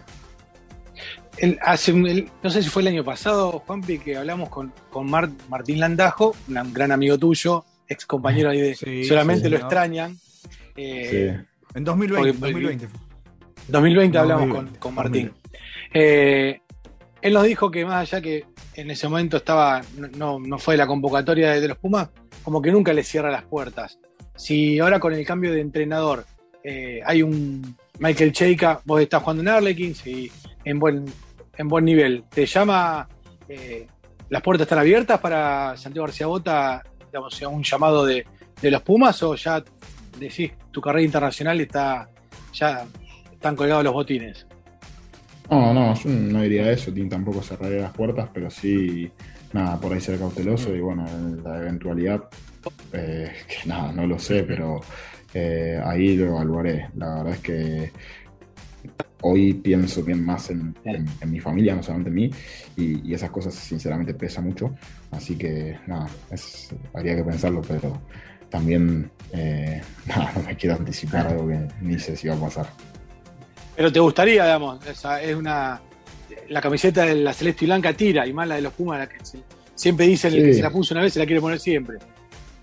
hace 1.62 1.92
no 1.94 2.50
sé 2.50 2.64
si 2.64 2.70
fue 2.70 2.84
el 2.84 2.88
año 2.88 3.04
pasado, 3.04 3.60
Juanpi, 3.68 4.00
que 4.00 4.16
hablamos 4.16 4.48
con, 4.48 4.72
con 4.90 5.10
Martín 5.10 5.82
Landajo, 5.82 6.34
un 6.48 6.74
gran 6.74 6.94
amigo 6.94 7.18
tuyo, 7.18 7.66
ex 7.90 8.06
compañero 8.06 8.50
ahí 8.50 8.62
de 8.62 9.04
Solamente 9.08 9.50
lo 9.50 9.58
extrañan. 9.58 10.18
Eh, 10.78 11.38
en 11.76 11.84
2020. 11.84 12.32
2020, 12.40 12.88
2020 13.68 14.18
hablamos 14.18 14.66
Con, 14.80 14.96
Martín. 14.96 15.34
Eh, 15.94 16.62
él 17.22 17.34
nos 17.34 17.44
dijo 17.44 17.70
que 17.70 17.84
más 17.84 18.14
allá 18.14 18.22
que 18.22 18.46
en 18.76 18.90
ese 18.90 19.10
momento 19.10 19.36
estaba, 19.36 19.82
no, 20.16 20.40
no 20.40 20.58
fue 20.58 20.78
la 20.78 20.88
convocatoria 20.88 21.52
de, 21.52 21.68
los 21.68 21.78
Pumas, 21.78 22.10
como 22.42 22.62
que 22.62 22.72
nunca 22.72 22.94
le 22.94 23.04
cierra 23.04 23.30
las 23.30 23.44
puertas. 23.44 24.00
Si 24.38 24.80
ahora 24.80 25.02
con 25.02 25.12
el 25.12 25.26
cambio 25.26 25.52
de 25.52 25.60
entrenador 25.60 26.26
eh, 26.63 27.01
hay 27.06 27.24
un 27.24 27.75
Michael 28.00 28.32
Cheika, 28.32 28.82
vos 28.86 29.01
estás 29.01 29.22
jugando 29.22 29.44
en 29.44 29.50
Arlequins 29.50 30.06
y 30.08 30.32
en 30.63 30.80
buen, 30.80 31.06
en 31.58 31.68
buen 31.68 31.86
nivel. 31.86 32.24
¿Te 32.30 32.46
llama, 32.46 33.08
eh, 33.48 33.88
las 34.30 34.41
puertas 34.41 34.65
están 34.65 34.80
abiertas 34.80 35.20
para 35.20 35.75
Santiago 35.77 36.08
García 36.08 36.27
Bota, 36.27 36.84
digamos, 37.06 37.41
un 37.41 37.63
llamado 37.63 38.06
de, 38.06 38.25
los 38.62 38.82
Pumas 38.84 39.22
o 39.24 39.36
ya 39.36 39.63
decís 40.20 40.51
tu 40.72 40.82
carrera 40.82 41.03
internacional 41.03 41.60
está, 41.62 42.10
ya 42.53 42.86
están 43.32 43.56
colgados 43.56 43.84
los 43.84 43.94
botines? 43.94 44.46
No, 45.50 45.74
no, 45.74 45.94
yo 45.96 46.10
no 46.10 46.41
diría 46.44 46.72
eso, 46.72 46.91
tampoco 47.10 47.41
cerraría 47.41 47.82
las 47.82 47.91
puertas, 47.91 48.30
pero 48.34 48.50
sí, 48.50 49.12
nada, 49.51 49.80
por 49.80 49.91
ahí 49.91 50.00
ser 50.00 50.18
cauteloso 50.18 50.74
y 50.74 50.80
bueno, 50.80 51.06
la 51.44 51.58
eventualidad, 51.58 52.24
eh, 52.94 53.32
que 53.48 53.68
nada, 53.68 53.91
no 53.91 54.08
lo 54.08 54.18
sé, 54.18 54.44
pero 54.44 54.80
eh, 55.34 55.80
ahí 55.84 56.16
lo 56.16 56.28
evaluaré. 56.28 56.90
La 56.96 57.16
verdad 57.16 57.34
es 57.34 57.40
que 57.40 57.92
hoy 59.22 59.54
pienso 59.54 60.04
bien 60.04 60.26
más 60.26 60.50
en, 60.50 60.76
mi 61.26 61.40
familia, 61.40 61.76
no 61.76 61.84
solamente 61.84 62.10
en 62.10 62.16
mí, 62.16 62.32
y, 62.76 63.14
esas 63.14 63.30
cosas 63.30 63.54
sinceramente 63.54 64.14
pesan 64.14 64.46
mucho. 64.46 64.76
Así 65.12 65.36
que 65.36 65.78
nada, 65.88 66.08
habría 66.94 67.16
que 67.16 67.24
pensarlo, 67.24 67.62
pero 67.62 68.02
también 68.50 69.12
eh, 69.32 69.82
nada, 70.08 70.32
no 70.36 70.44
me 70.44 70.56
quiero 70.56 70.76
anticipar 70.76 71.28
algo 71.28 71.48
que 71.48 71.68
ni 71.82 72.00
sé 72.00 72.16
si 72.16 72.28
va 72.28 72.36
a 72.36 72.40
pasar. 72.40 72.68
Pero 73.76 73.92
te 73.92 74.00
gustaría, 74.00 74.44
digamos, 74.44 74.80
es 74.86 75.36
una 75.36 75.82
la 76.52 76.62
camiseta 76.62 77.06
de 77.06 77.16
la 77.16 77.34
celeste 77.34 77.66
y 77.66 77.68
blanca 77.68 77.94
tira, 77.94 78.28
y 78.28 78.34
más 78.34 78.48
la 78.48 78.56
de 78.56 78.62
los 78.62 78.74
Pumas, 78.74 79.00
la 79.00 79.08
que 79.08 79.18
siempre 79.74 80.06
dicen 80.06 80.34
que 80.34 80.54
se 80.54 80.62
la 80.62 80.70
puso 80.70 80.94
una 80.94 81.02
vez, 81.02 81.14
se 81.14 81.20
la 81.20 81.26
quiere 81.26 81.42
poner 81.42 81.60
siempre. 81.60 81.98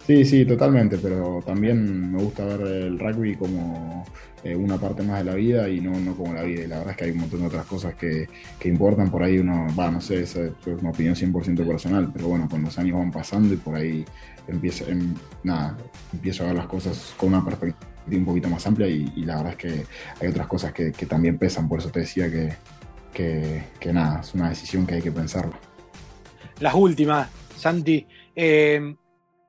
Sí, 0.09 0.25
sí, 0.25 0.47
totalmente, 0.47 0.97
pero 0.97 1.43
también 1.45 2.11
me 2.13 2.23
gusta 2.23 2.43
ver 2.43 2.63
el 2.63 2.99
rugby 2.99 3.37
como 3.37 4.07
eh, 4.43 4.57
una 4.57 4.79
parte 4.79 5.03
más 5.03 5.19
de 5.19 5.25
la 5.25 5.35
vida 5.35 5.69
y 5.69 5.83
no, 5.83 6.01
no 6.01 6.17
como 6.17 6.33
la 6.33 6.45
vida. 6.45 6.63
Y 6.63 6.67
la 6.67 6.79
verdad 6.79 6.93
es 6.93 6.97
que 6.97 7.05
hay 7.05 7.11
un 7.11 7.19
montón 7.19 7.41
de 7.41 7.47
otras 7.49 7.67
cosas 7.67 7.95
que, 7.95 8.27
importan. 8.65 9.11
Por 9.11 9.23
ahí 9.23 9.37
uno, 9.37 9.67
va, 9.79 9.91
no 9.91 10.01
sé, 10.01 10.23
esa 10.23 10.47
es 10.47 10.53
una 10.65 10.93
opinión 10.93 11.15
100% 11.15 11.67
personal, 11.67 12.11
pero 12.11 12.29
bueno, 12.29 12.49
con 12.49 12.63
los 12.63 12.79
años 12.79 12.97
van 12.99 13.13
pasando 13.13 13.53
y 13.53 13.59
por 13.59 13.75
ahí 13.75 14.03
empieza, 14.47 14.91
em, 14.91 15.15
nada, 15.45 15.77
empiezo 16.11 16.45
a 16.45 16.47
ver 16.47 16.57
las 16.57 16.69
cosas 16.69 17.13
con 17.19 17.29
una 17.35 17.45
perspectiva 17.45 17.87
un 18.11 18.25
poquito 18.25 18.49
más 18.49 18.67
amplia 18.67 18.89
y, 18.89 19.05
la 19.27 19.37
verdad 19.37 19.53
es 19.53 19.59
que 19.59 19.85
hay 20.23 20.29
otras 20.29 20.47
cosas 20.47 20.73
que, 20.73 20.91
también 21.07 21.37
pesan. 21.37 21.69
Por 21.69 21.81
eso 21.81 21.91
te 21.91 22.01
decía 22.01 22.31
que, 22.31 23.63
que, 23.79 23.93
nada, 23.93 24.23
es 24.23 24.35
una 24.35 24.49
decisión 24.49 24.87
que 24.87 24.95
hay 24.95 25.03
que 25.03 25.13
pensarlo. 25.13 25.53
Las 26.61 26.73
últimas, 26.73 27.29
Santi. 27.55 28.07
Eh, 28.35 28.95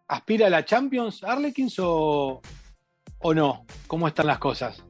¿Aspira 0.10 0.48
a 0.48 0.50
la 0.50 0.66
Champions 0.66 1.24
Arlequins 1.24 1.78
o, 1.80 2.42
o 3.20 3.34
no? 3.34 3.66
¿Cómo 3.88 4.08
están 4.08 4.28
las 4.28 4.40
cosas? 4.40 4.84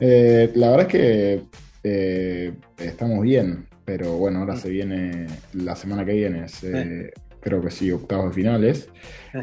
Eh, 0.00 0.50
la 0.56 0.70
verdad 0.70 0.86
es 0.86 0.92
que 0.92 1.42
eh, 1.84 2.52
estamos 2.78 3.20
bien, 3.22 3.68
pero 3.84 4.16
bueno, 4.16 4.40
ahora 4.40 4.54
mm. 4.54 4.58
se 4.58 4.70
viene 4.70 5.26
la 5.54 5.76
semana 5.76 6.04
que 6.04 6.14
viene, 6.14 6.46
eh, 6.62 7.12
creo 7.40 7.62
que 7.62 7.70
sí, 7.70 7.90
octavos 7.92 8.30
de 8.30 8.34
finales. 8.34 8.88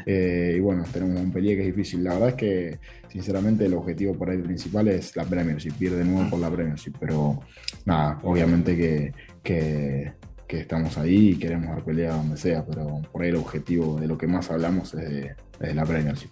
y 0.06 0.60
bueno, 0.60 0.84
tenemos 0.92 1.22
un 1.22 1.32
pelea 1.32 1.56
que 1.56 1.62
es 1.62 1.76
difícil. 1.76 2.04
La 2.04 2.14
verdad 2.14 2.30
es 2.30 2.36
que, 2.36 2.80
sinceramente, 3.08 3.66
el 3.66 3.74
objetivo 3.76 4.14
por 4.14 4.30
ahí 4.30 4.40
principal 4.40 4.90
es 4.90 5.16
la 5.16 5.24
Premiership, 5.24 5.72
pierde 5.80 6.00
de 6.00 6.06
nuevo 6.06 6.24
mm. 6.24 6.30
por 6.30 6.40
la 6.40 6.52
Premiership, 6.52 6.94
pero 7.00 7.40
nada, 7.86 8.20
obviamente 8.24 8.76
que 8.76 9.14
que 9.46 10.12
estamos 10.50 10.98
ahí 10.98 11.30
y 11.30 11.36
queremos 11.38 11.70
dar 11.70 11.84
pelea 11.84 12.14
donde 12.14 12.38
sea, 12.38 12.66
pero 12.66 13.02
por 13.12 13.24
ahí 13.24 13.30
el 13.30 13.36
objetivo 13.36 14.00
de 14.00 14.08
lo 14.08 14.18
que 14.18 14.28
más 14.28 14.50
hablamos 14.52 14.94
es 14.94 15.10
de, 15.60 15.74
la 15.74 15.86
Premiership. 15.86 16.30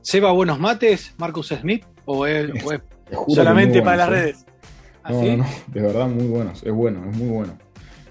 ¿Seba 0.00 0.32
buenos 0.32 0.58
mates, 0.58 1.14
Marcus 1.18 1.48
Smith? 1.48 1.84
¿O 2.04 2.26
es, 2.26 2.50
solamente 3.28 3.82
para 3.82 3.96
las 3.96 4.08
redes? 4.08 4.46
No, 5.08 5.22
no, 5.22 5.36
no, 5.38 5.46
de 5.68 5.80
verdad 5.80 6.08
muy 6.08 6.26
bueno, 6.26 6.52
es 6.52 6.72
bueno, 6.72 7.08
es 7.10 7.16
muy 7.16 7.28
bueno. 7.28 7.58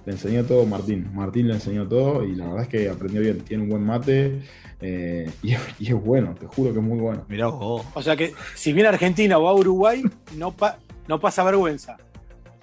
Le 0.05 0.13
enseñó 0.13 0.45
todo 0.45 0.65
Martín, 0.65 1.09
Martín 1.13 1.47
le 1.47 1.55
enseñó 1.55 1.87
todo 1.87 2.23
y 2.23 2.33
la 2.35 2.45
verdad 2.45 2.63
es 2.63 2.69
que 2.69 2.89
aprendió 2.89 3.21
bien, 3.21 3.41
tiene 3.41 3.63
un 3.63 3.69
buen 3.69 3.83
mate 3.83 4.41
eh, 4.79 5.29
y, 5.41 5.53
es 5.53 5.93
bueno, 5.93 6.35
te 6.39 6.47
juro 6.47 6.71
que 6.71 6.79
es 6.79 6.85
muy 6.85 6.99
bueno. 6.99 7.25
Mirá 7.27 7.49
O 7.49 7.83
sea 8.01 8.15
que 8.15 8.33
si 8.55 8.73
viene 8.73 8.87
a 8.87 8.93
Argentina 8.93 9.37
o 9.37 9.47
a 9.47 9.53
Uruguay, 9.53 10.03
no, 10.35 10.55
no 11.07 11.19
pasa 11.19 11.43
vergüenza. 11.43 11.97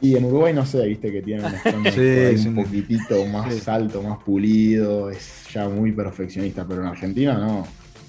Y 0.04 0.16
en 0.16 0.24
Uruguay 0.26 0.52
no 0.52 0.66
sé, 0.66 0.84
viste 0.86 1.10
que 1.10 1.22
tienen 1.22 1.46
un 1.74 1.84
Sí, 1.90 2.48
un 2.48 2.54
poquitito 2.56 3.24
más 3.26 3.54
Sí. 3.54 3.62
alto, 3.70 4.02
más 4.02 4.22
pulido, 4.22 5.08
es 5.10 5.44
ya 5.52 5.68
muy 5.68 5.92
perfeccionista, 5.92 6.66
pero 6.66 6.82
en 6.82 6.88
Argentina 6.88 7.34
no. 7.38 7.66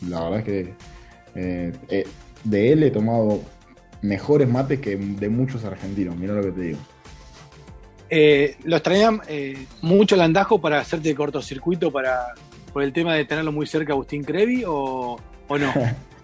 La 0.10 0.22
verdad 0.24 0.40
es 0.40 0.46
que 0.46 0.74
eh, 1.36 1.72
eh, 1.90 2.06
de 2.44 2.72
él 2.74 2.84
he 2.84 2.92
tomado 2.92 3.42
mejores 4.02 4.48
mates 4.50 4.80
que 4.82 4.98
de 4.98 5.30
muchos 5.30 5.64
argentinos, 5.64 6.18
mira 6.18 6.34
lo 6.34 6.42
que 6.42 6.52
te 6.52 6.62
digo. 6.62 6.80
Eh, 8.10 8.56
¿Lo 8.66 8.76
extrañan 8.76 9.22
eh, 9.28 9.66
mucho 9.82 10.16
el 10.16 10.22
andajo 10.22 10.60
para 10.62 10.80
hacerte 10.80 11.16
cortocircuito 11.16 11.92
para, 11.92 12.34
por 12.74 12.84
el 12.84 12.92
tema 12.94 13.16
de 13.16 13.26
tenerlo 13.26 13.52
muy 13.52 13.66
cerca 13.66 13.94
Agustín 13.94 14.24
Crevi 14.24 14.64
o, 14.68 15.18
o 15.48 15.58
no? 15.58 15.74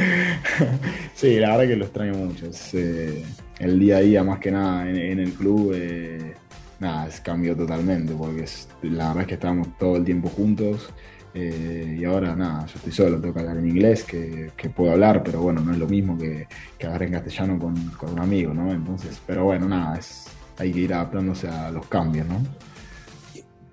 sí, 1.14 1.38
la 1.38 1.56
verdad 1.56 1.68
que 1.68 1.76
lo 1.76 1.84
extraño 1.84 2.14
mucho. 2.14 2.46
Es, 2.46 2.74
eh, 2.74 3.24
el 3.58 3.78
día 3.78 3.98
a 3.98 4.00
día, 4.00 4.24
más 4.24 4.38
que 4.38 4.50
nada, 4.50 4.88
en, 4.88 4.96
en 4.96 5.18
el 5.20 5.32
club, 5.32 5.72
eh, 5.74 6.34
nada, 6.80 7.06
es 7.08 7.20
cambió 7.20 7.56
totalmente, 7.56 8.12
porque 8.14 8.44
es- 8.44 8.68
la 8.82 9.08
verdad 9.08 9.22
es 9.22 9.28
que 9.28 9.34
estábamos 9.34 9.76
todo 9.78 9.96
el 9.96 10.04
tiempo 10.04 10.28
juntos. 10.28 10.90
eh, 11.38 11.98
y 12.00 12.04
ahora 12.04 12.34
nada, 12.34 12.64
yo 12.66 12.76
estoy 12.76 12.92
solo, 12.92 13.20
tengo 13.20 13.34
que 13.34 13.40
hablar 13.40 13.58
en 13.58 13.68
inglés, 13.68 14.04
que, 14.04 14.52
que 14.56 14.70
puedo 14.70 14.92
hablar, 14.92 15.22
pero 15.22 15.42
bueno, 15.42 15.60
no 15.60 15.70
es 15.72 15.78
lo 15.78 15.86
mismo 15.86 16.16
que, 16.16 16.46
que 16.78 16.86
hablar 16.86 17.02
en 17.02 17.12
castellano 17.12 17.58
con, 17.58 17.74
con 17.90 18.10
un 18.14 18.20
amigo, 18.20 18.54
¿no? 18.54 18.72
Entonces, 18.72 19.20
pero 19.26 19.44
bueno, 19.44 19.68
nada, 19.68 19.98
es, 19.98 20.24
hay 20.58 20.72
que 20.72 20.80
ir 20.80 20.94
adaptándose 20.94 21.46
a 21.48 21.70
los 21.70 21.86
cambios, 21.88 22.26
¿no? 22.26 22.40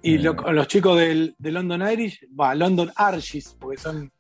Y 0.02 0.18
lo- 0.18 0.34
los 0.52 0.68
chicos 0.68 1.00
del, 1.00 1.36
de 1.38 1.52
London 1.54 1.82
Irish, 1.90 2.28
va, 2.38 2.54
London 2.54 2.92
Archies, 2.98 3.56
porque 3.58 3.78
son 3.78 4.12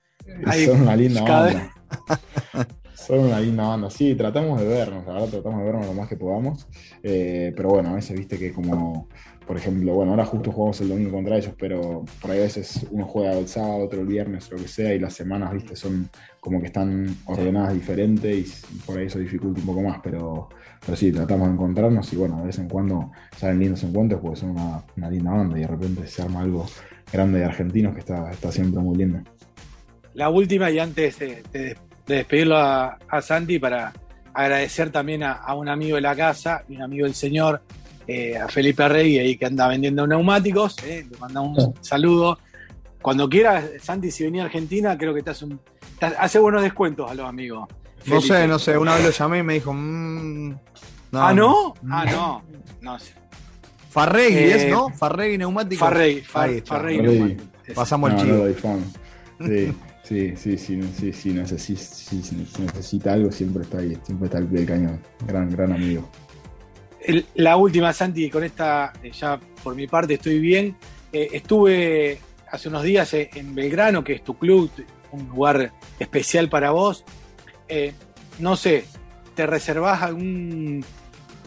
Son 0.66 0.82
una 0.82 0.96
linda 0.96 1.22
banda. 1.22 1.74
Son 2.96 3.20
una 3.20 3.40
linda 3.40 3.68
banda. 3.68 3.90
Sí, 3.90 4.16
tratamos 4.16 4.62
de 4.62 4.68
vernos, 4.68 5.06
la 5.06 5.14
verdad, 5.14 5.28
tratamos 5.28 5.60
de 5.60 5.66
vernos 5.66 5.86
lo 5.86 5.94
más 5.94 6.08
que 6.08 6.16
podamos. 6.16 6.68
Eh, 7.02 7.52
pero 7.56 7.70
bueno, 7.70 7.90
a 7.90 7.96
veces 7.96 8.18
viste 8.18 8.38
que 8.38 8.54
como, 8.54 9.10
por 9.46 9.58
ejemplo, 9.58 9.94
bueno, 9.94 10.12
ahora 10.12 10.26
justo 10.26 10.52
jugamos 10.54 10.80
el 10.80 10.90
domingo 10.90 11.12
contra 11.12 11.38
ellos, 11.38 11.54
pero 11.60 12.06
por 12.22 12.32
ahí 12.32 12.40
a 12.40 12.44
veces 12.44 12.86
uno 12.92 13.06
juega 13.06 13.38
el 13.38 13.48
sábado, 13.50 13.84
otro 13.84 14.00
el 14.00 14.08
viernes, 14.08 14.50
lo 14.50 14.58
que 14.58 14.70
sea, 14.70 14.94
y 14.94 15.00
las 15.00 15.14
semanas, 15.14 15.52
viste, 15.52 15.76
son 15.76 16.10
como 16.40 16.62
que 16.62 16.68
están 16.68 17.14
ordenadas 17.26 17.74
diferentes 17.74 18.64
y 18.72 18.76
por 18.86 18.98
ahí 18.98 19.08
eso 19.08 19.20
dificulta 19.20 19.60
un 19.60 19.66
poco 19.66 19.82
más, 19.82 20.00
pero, 20.02 20.50
pero 20.86 20.96
sí, 20.96 21.12
tratamos 21.12 21.48
de 21.48 21.54
encontrarnos 21.56 22.12
y 22.14 22.16
bueno, 22.16 22.38
de 22.40 22.48
vez 22.48 22.60
en 22.60 22.70
cuando 22.70 23.12
salen 23.38 23.60
lindos 23.60 23.84
encuentros 23.84 24.22
porque 24.22 24.40
son 24.40 24.52
una, 24.52 24.84
una 24.96 25.10
linda 25.10 25.32
banda 25.32 25.58
y 25.58 25.62
de 25.62 25.68
repente 25.68 26.08
se 26.08 26.22
arma 26.22 26.42
algo 26.42 26.66
grande 27.12 27.40
de 27.40 27.46
argentinos 27.46 27.94
que 27.94 28.00
está, 28.00 28.32
está 28.32 28.52
siempre 28.52 28.82
muy 28.82 28.98
lindo. 28.98 29.20
La 30.16 30.30
última, 30.30 30.70
y 30.72 30.80
antes 30.80 31.20
de, 31.20 31.44
de- 31.52 31.78
de 32.06 32.16
despedirlo 32.16 32.58
a, 32.58 32.98
a 33.10 33.22
Santi, 33.22 33.60
para 33.60 33.94
agradecer 34.34 34.90
también 34.92 35.24
a, 35.24 35.34
a 35.34 35.56
un 35.56 35.70
amigo 35.70 35.96
de 35.96 36.02
la 36.02 36.16
casa 36.16 36.64
y 36.68 36.76
un 36.76 36.82
amigo 36.82 37.06
del 37.06 37.16
señor, 37.16 37.62
eh, 38.08 38.38
a 38.38 38.48
Felipe 38.50 38.88
Rey, 38.90 39.18
ahí 39.20 39.38
que 39.38 39.46
anda 39.46 39.68
vendiendo 39.70 40.06
neumáticos. 40.06 40.76
eh, 40.84 41.06
le 41.10 41.18
mandamos 41.18 41.58
un 41.66 41.74
saludo. 41.84 42.38
Cuando 43.02 43.30
quieras, 43.30 43.66
Santi, 43.82 44.12
si 44.12 44.24
venía 44.26 44.44
a 44.44 44.46
Argentina, 44.46 44.98
creo 44.98 45.14
que 45.14 45.22
te 45.24 45.30
hace, 45.32 45.46
un, 45.46 45.60
te 46.00 46.06
hace 46.08 46.40
buenos 46.40 46.62
descuentos 46.62 47.10
a 47.10 47.14
los 47.16 47.26
amigos. 47.28 47.68
No 48.06 48.20
sé, 48.22 48.48
no 48.48 48.60
sé. 48.60 48.78
Una 48.78 48.96
vez 48.96 49.06
lo 49.06 49.12
llamé 49.12 49.38
y 49.40 49.44
me 49.44 49.54
dijo. 49.54 49.72
mm, 49.74 50.54
ah, 51.14 51.34
¿no? 51.34 51.74
Ah, 51.90 52.06
no. 52.06 52.44
No 52.82 53.00
sé. 53.00 53.14
Farregui 53.90 54.36
Eh, 54.38 54.56
es, 54.56 54.68
¿no? 54.70 54.90
Farregui 54.90 55.38
neumático. 55.38 55.80
Farrey, 55.86 56.22
Far- 56.22 56.50
Ahí 56.50 56.58
está. 56.58 56.76
Farrey 56.76 56.98
Farrey. 56.98 57.18
neumáticos. 57.18 57.48
Ese. 57.64 57.74
Pasamos 57.74 58.12
No, 58.14 58.22
el 58.22 58.28
no 58.28 58.48
chivo. 58.48 58.60
fan. 58.60 58.84
Sí, 59.48 59.74
sí, 60.04 60.36
sí, 60.36 60.58
sí, 60.58 60.82
sí, 61.00 61.14
sí, 61.14 61.30
necesi- 61.34 61.76
sí, 61.78 62.22
sí, 62.22 62.46
si 62.46 62.62
necesita 62.62 63.14
algo, 63.14 63.32
siempre 63.32 63.64
está 63.64 63.80
ahí, 63.80 63.98
siempre 64.04 64.26
está 64.26 64.38
al 64.38 64.48
pie 64.48 64.60
del 64.60 64.68
cañón. 64.68 65.02
Gran, 65.28 65.50
gran 65.50 65.74
amigo. 65.74 66.10
El- 67.02 67.26
la 67.36 67.58
última, 67.58 67.92
Santi, 67.94 68.30
con 68.30 68.44
esta, 68.44 68.94
eh, 69.04 69.12
ya 69.12 69.40
por 69.64 69.76
mi 69.76 69.88
parte 69.88 70.14
estoy 70.16 70.40
bien. 70.40 70.76
Eh, 71.12 71.30
estuve 71.34 72.20
hace 72.52 72.70
unos 72.70 72.84
días 72.84 73.14
eh, 73.14 73.30
en 73.36 73.54
Belgrano, 73.56 74.04
que 74.04 74.14
es 74.14 74.24
tu 74.24 74.36
club, 74.38 74.70
un 75.12 75.28
lugar 75.30 75.72
especial 76.00 76.50
para 76.50 76.72
vos. 76.72 77.04
Eh, 77.68 77.94
no 78.40 78.56
sé, 78.56 78.86
¿te 79.36 79.46
reservás 79.46 80.02
algún 80.02 80.84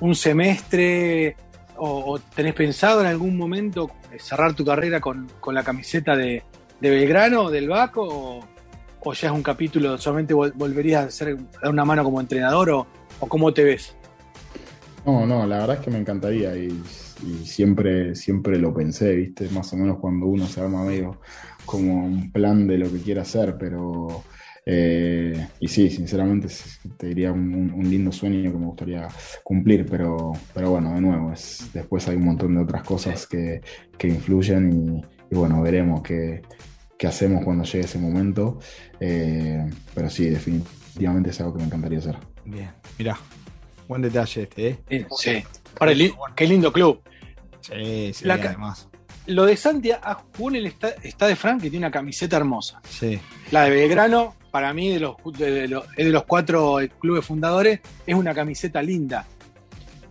un 0.00 0.14
semestre 0.14 1.36
o, 1.78 2.12
o 2.14 2.18
tenés 2.18 2.54
pensado 2.54 3.00
en 3.00 3.06
algún 3.06 3.36
momento 3.36 3.90
cerrar 4.18 4.54
tu 4.54 4.64
carrera 4.64 5.00
con, 5.00 5.26
con 5.40 5.54
la 5.54 5.62
camiseta 5.64 6.14
de, 6.14 6.42
de 6.80 6.90
Belgrano, 6.90 7.50
del 7.50 7.68
Baco? 7.68 8.40
O, 9.00 9.12
ya 9.12 9.28
es 9.28 9.34
un 9.34 9.42
capítulo, 9.42 9.96
solamente 9.98 10.34
vol- 10.34 10.52
volverías 10.54 11.22
a 11.22 11.24
a 11.24 11.28
dar 11.62 11.70
una 11.70 11.84
mano 11.84 12.02
como 12.02 12.20
entrenador 12.20 12.70
o, 12.70 12.86
o 13.20 13.26
cómo 13.28 13.52
te 13.54 13.62
ves? 13.62 13.94
No, 15.04 15.24
no, 15.24 15.46
la 15.46 15.58
verdad 15.58 15.76
es 15.76 15.82
que 15.84 15.90
me 15.92 15.98
encantaría 15.98 16.56
y, 16.56 16.82
siempre, 17.44 18.16
siempre 18.16 18.58
lo 18.58 18.74
pensé, 18.74 19.14
viste, 19.14 19.48
más 19.50 19.72
o 19.72 19.76
menos 19.76 19.98
cuando 20.00 20.26
uno 20.26 20.46
se 20.46 20.60
arma 20.60 20.84
medio 20.84 21.20
como 21.64 22.04
un 22.04 22.32
plan 22.32 22.66
de 22.66 22.78
lo 22.78 22.90
que 22.90 22.98
quiere 22.98 23.20
hacer, 23.20 23.56
pero 23.58 24.24
eh, 24.66 25.46
y 25.60 25.68
sí, 25.68 25.88
sinceramente 25.88 26.48
te 26.96 27.06
diría 27.06 27.30
un 27.32 27.80
lindo 27.84 28.10
sueño 28.10 28.50
que 28.50 28.58
me 28.58 28.66
gustaría 28.66 29.06
cumplir, 29.44 29.86
pero, 29.88 30.32
pero 30.52 30.70
bueno, 30.70 30.92
de 30.94 31.00
nuevo, 31.00 31.32
es, 31.32 31.70
después 31.72 32.08
hay 32.08 32.16
un 32.16 32.24
montón 32.24 32.56
de 32.56 32.62
otras 32.62 32.82
cosas 32.82 33.26
que, 33.28 33.60
que 33.96 34.08
influyen 34.08 35.06
y, 35.30 35.34
bueno, 35.34 35.60
veremos 35.62 36.02
qué, 36.02 36.42
qué 36.98 37.06
hacemos 37.06 37.44
cuando 37.44 37.64
llegue 37.64 37.80
ese 37.84 37.98
momento, 37.98 38.58
eh, 39.00 39.68
pero 39.94 40.08
sí, 40.10 40.28
definitivamente 40.30 41.30
es 41.30 41.40
algo 41.40 41.54
que 41.54 41.58
me 41.60 41.64
encantaría 41.66 41.98
hacer. 41.98 42.16
Bien, 42.44 42.70
mirá. 42.98 43.18
Buen 43.88 44.02
detalle 44.02 44.42
este, 44.42 44.68
¿eh? 44.90 45.06
Sí. 45.16 45.42
Ahora, 45.78 45.92
li- 45.94 46.12
qué 46.34 46.46
lindo 46.46 46.72
club. 46.72 47.00
Sí, 47.60 48.12
sí, 48.14 48.24
La 48.24 48.34
además. 48.34 48.88
Lo 49.26 49.44
de 49.44 49.56
Santi 49.56 49.90
jugó 50.36 50.50
en 50.50 50.56
el 50.56 50.66
Sta- 50.72 50.94
Stade 51.04 51.36
Frank, 51.36 51.60
que 51.62 51.70
tiene 51.70 51.86
una 51.86 51.90
camiseta 51.92 52.36
hermosa. 52.36 52.80
Sí. 52.88 53.18
La 53.50 53.64
de 53.64 53.70
Belgrano, 53.70 54.34
para 54.52 54.72
mí, 54.72 54.88
de 54.92 55.00
los, 55.00 55.16
de, 55.36 55.50
de 55.50 55.68
los, 55.68 55.84
es 55.96 56.06
de 56.06 56.12
los 56.12 56.24
cuatro 56.24 56.80
eh, 56.80 56.88
clubes 57.00 57.24
fundadores, 57.24 57.80
es 58.06 58.14
una 58.14 58.32
camiseta 58.34 58.80
linda. 58.82 59.26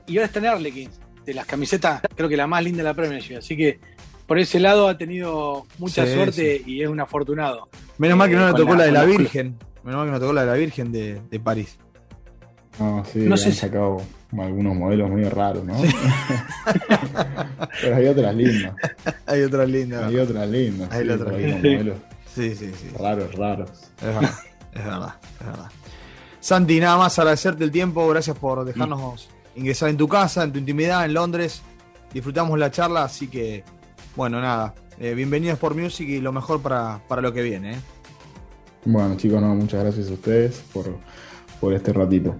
Y 0.07 0.17
ahora 0.17 0.25
está 0.27 0.39
en 0.39 0.45
Arlequins, 0.47 0.99
de 1.25 1.33
las 1.33 1.45
camisetas, 1.45 2.01
creo 2.15 2.29
que 2.29 2.37
la 2.37 2.45
más 2.45 2.63
linda 2.63 2.79
de 2.79 2.83
la 2.83 2.93
Premier 2.93 3.21
League. 3.21 3.37
Así 3.37 3.55
que 3.57 3.79
por 4.27 4.39
ese 4.39 4.59
lado 4.59 4.87
ha 4.87 4.97
tenido 4.97 5.65
mucha 5.77 6.05
Sí, 6.05 6.13
suerte 6.13 6.61
y 6.65 6.81
es 6.81 6.89
un 6.89 6.99
afortunado. 6.99 7.69
Menos 7.97 8.17
mal 8.17 8.29
que 8.29 8.35
no 8.35 8.43
Eh, 8.43 8.45
le 8.47 8.51
con 8.53 8.61
tocó 8.61 8.73
la- 8.73 8.79
la, 8.79 8.85
de 8.85 8.91
la 8.91 9.05
Virgen. 9.05 9.57
Menos 9.83 9.97
mal 9.99 10.07
que 10.07 10.11
no 10.13 10.19
tocó 10.19 10.33
la 10.33 10.41
de 10.41 10.47
la 10.47 10.53
Virgen 10.53 10.91
de, 10.91 11.21
de 11.29 11.39
París. 11.39 11.77
No, 12.79 13.03
sí, 13.11 13.19
No 13.19 13.37
sé 13.37 13.49
han 13.49 13.53
sacado 13.53 14.01
algunos 14.37 14.75
modelos 14.75 15.09
muy 15.09 15.23
raros, 15.25 15.63
¿no? 15.63 15.75
Pero 17.81 17.95
hay 17.95 18.07
otras 18.07 18.35
lindas. 18.35 18.75
Hay 19.27 19.41
otra 19.43 19.65
linda. 19.65 20.07
Hay 20.07 20.17
otras 20.17 20.49
lindas. 20.49 20.91
Hay 20.91 21.03
sí, 21.05 21.09
otras 21.09 21.33
lindas. 21.37 21.57
modelos 21.61 21.97
Sí, 22.33 22.55
sí, 22.55 22.71
sí. 22.79 22.89
raros, 22.99 23.33
raros. 23.35 23.69
Es 23.97 24.03
verdad, 24.05 24.31
es 24.73 24.83
verdad, 24.83 25.15
es 25.39 25.45
verdad. 25.47 25.71
Santi, 26.41 26.79
nada 26.79 26.97
más 26.97 27.17
agradecerte 27.17 27.63
el 27.63 27.71
tiempo, 27.71 28.07
gracias 28.09 28.37
por 28.37 28.65
dejarnos 28.65 29.29
ingresar 29.55 29.89
en 29.89 29.97
tu 29.97 30.07
casa, 30.07 30.43
en 30.43 30.51
tu 30.51 30.59
intimidad, 30.59 31.05
en 31.05 31.13
Londres. 31.13 31.61
Disfrutamos 32.13 32.59
la 32.59 32.69
charla, 32.71 33.03
así 33.03 33.27
que, 33.29 33.63
bueno, 34.15 34.41
nada. 34.41 34.73
Eh, 34.99 35.13
bienvenido 35.13 35.51
a 35.51 35.55
Sport 35.55 35.75
Music 35.75 36.07
y 36.07 36.21
lo 36.21 36.31
mejor 36.31 36.61
para, 36.61 37.01
para 37.07 37.21
lo 37.21 37.33
que 37.33 37.41
viene. 37.41 37.73
¿eh? 37.73 37.79
Bueno, 38.85 39.15
chicos, 39.17 39.41
no, 39.41 39.53
muchas 39.55 39.83
gracias 39.83 40.09
a 40.09 40.13
ustedes 40.13 40.63
por, 40.73 40.97
por 41.59 41.73
este 41.73 41.91
ratito. 41.91 42.35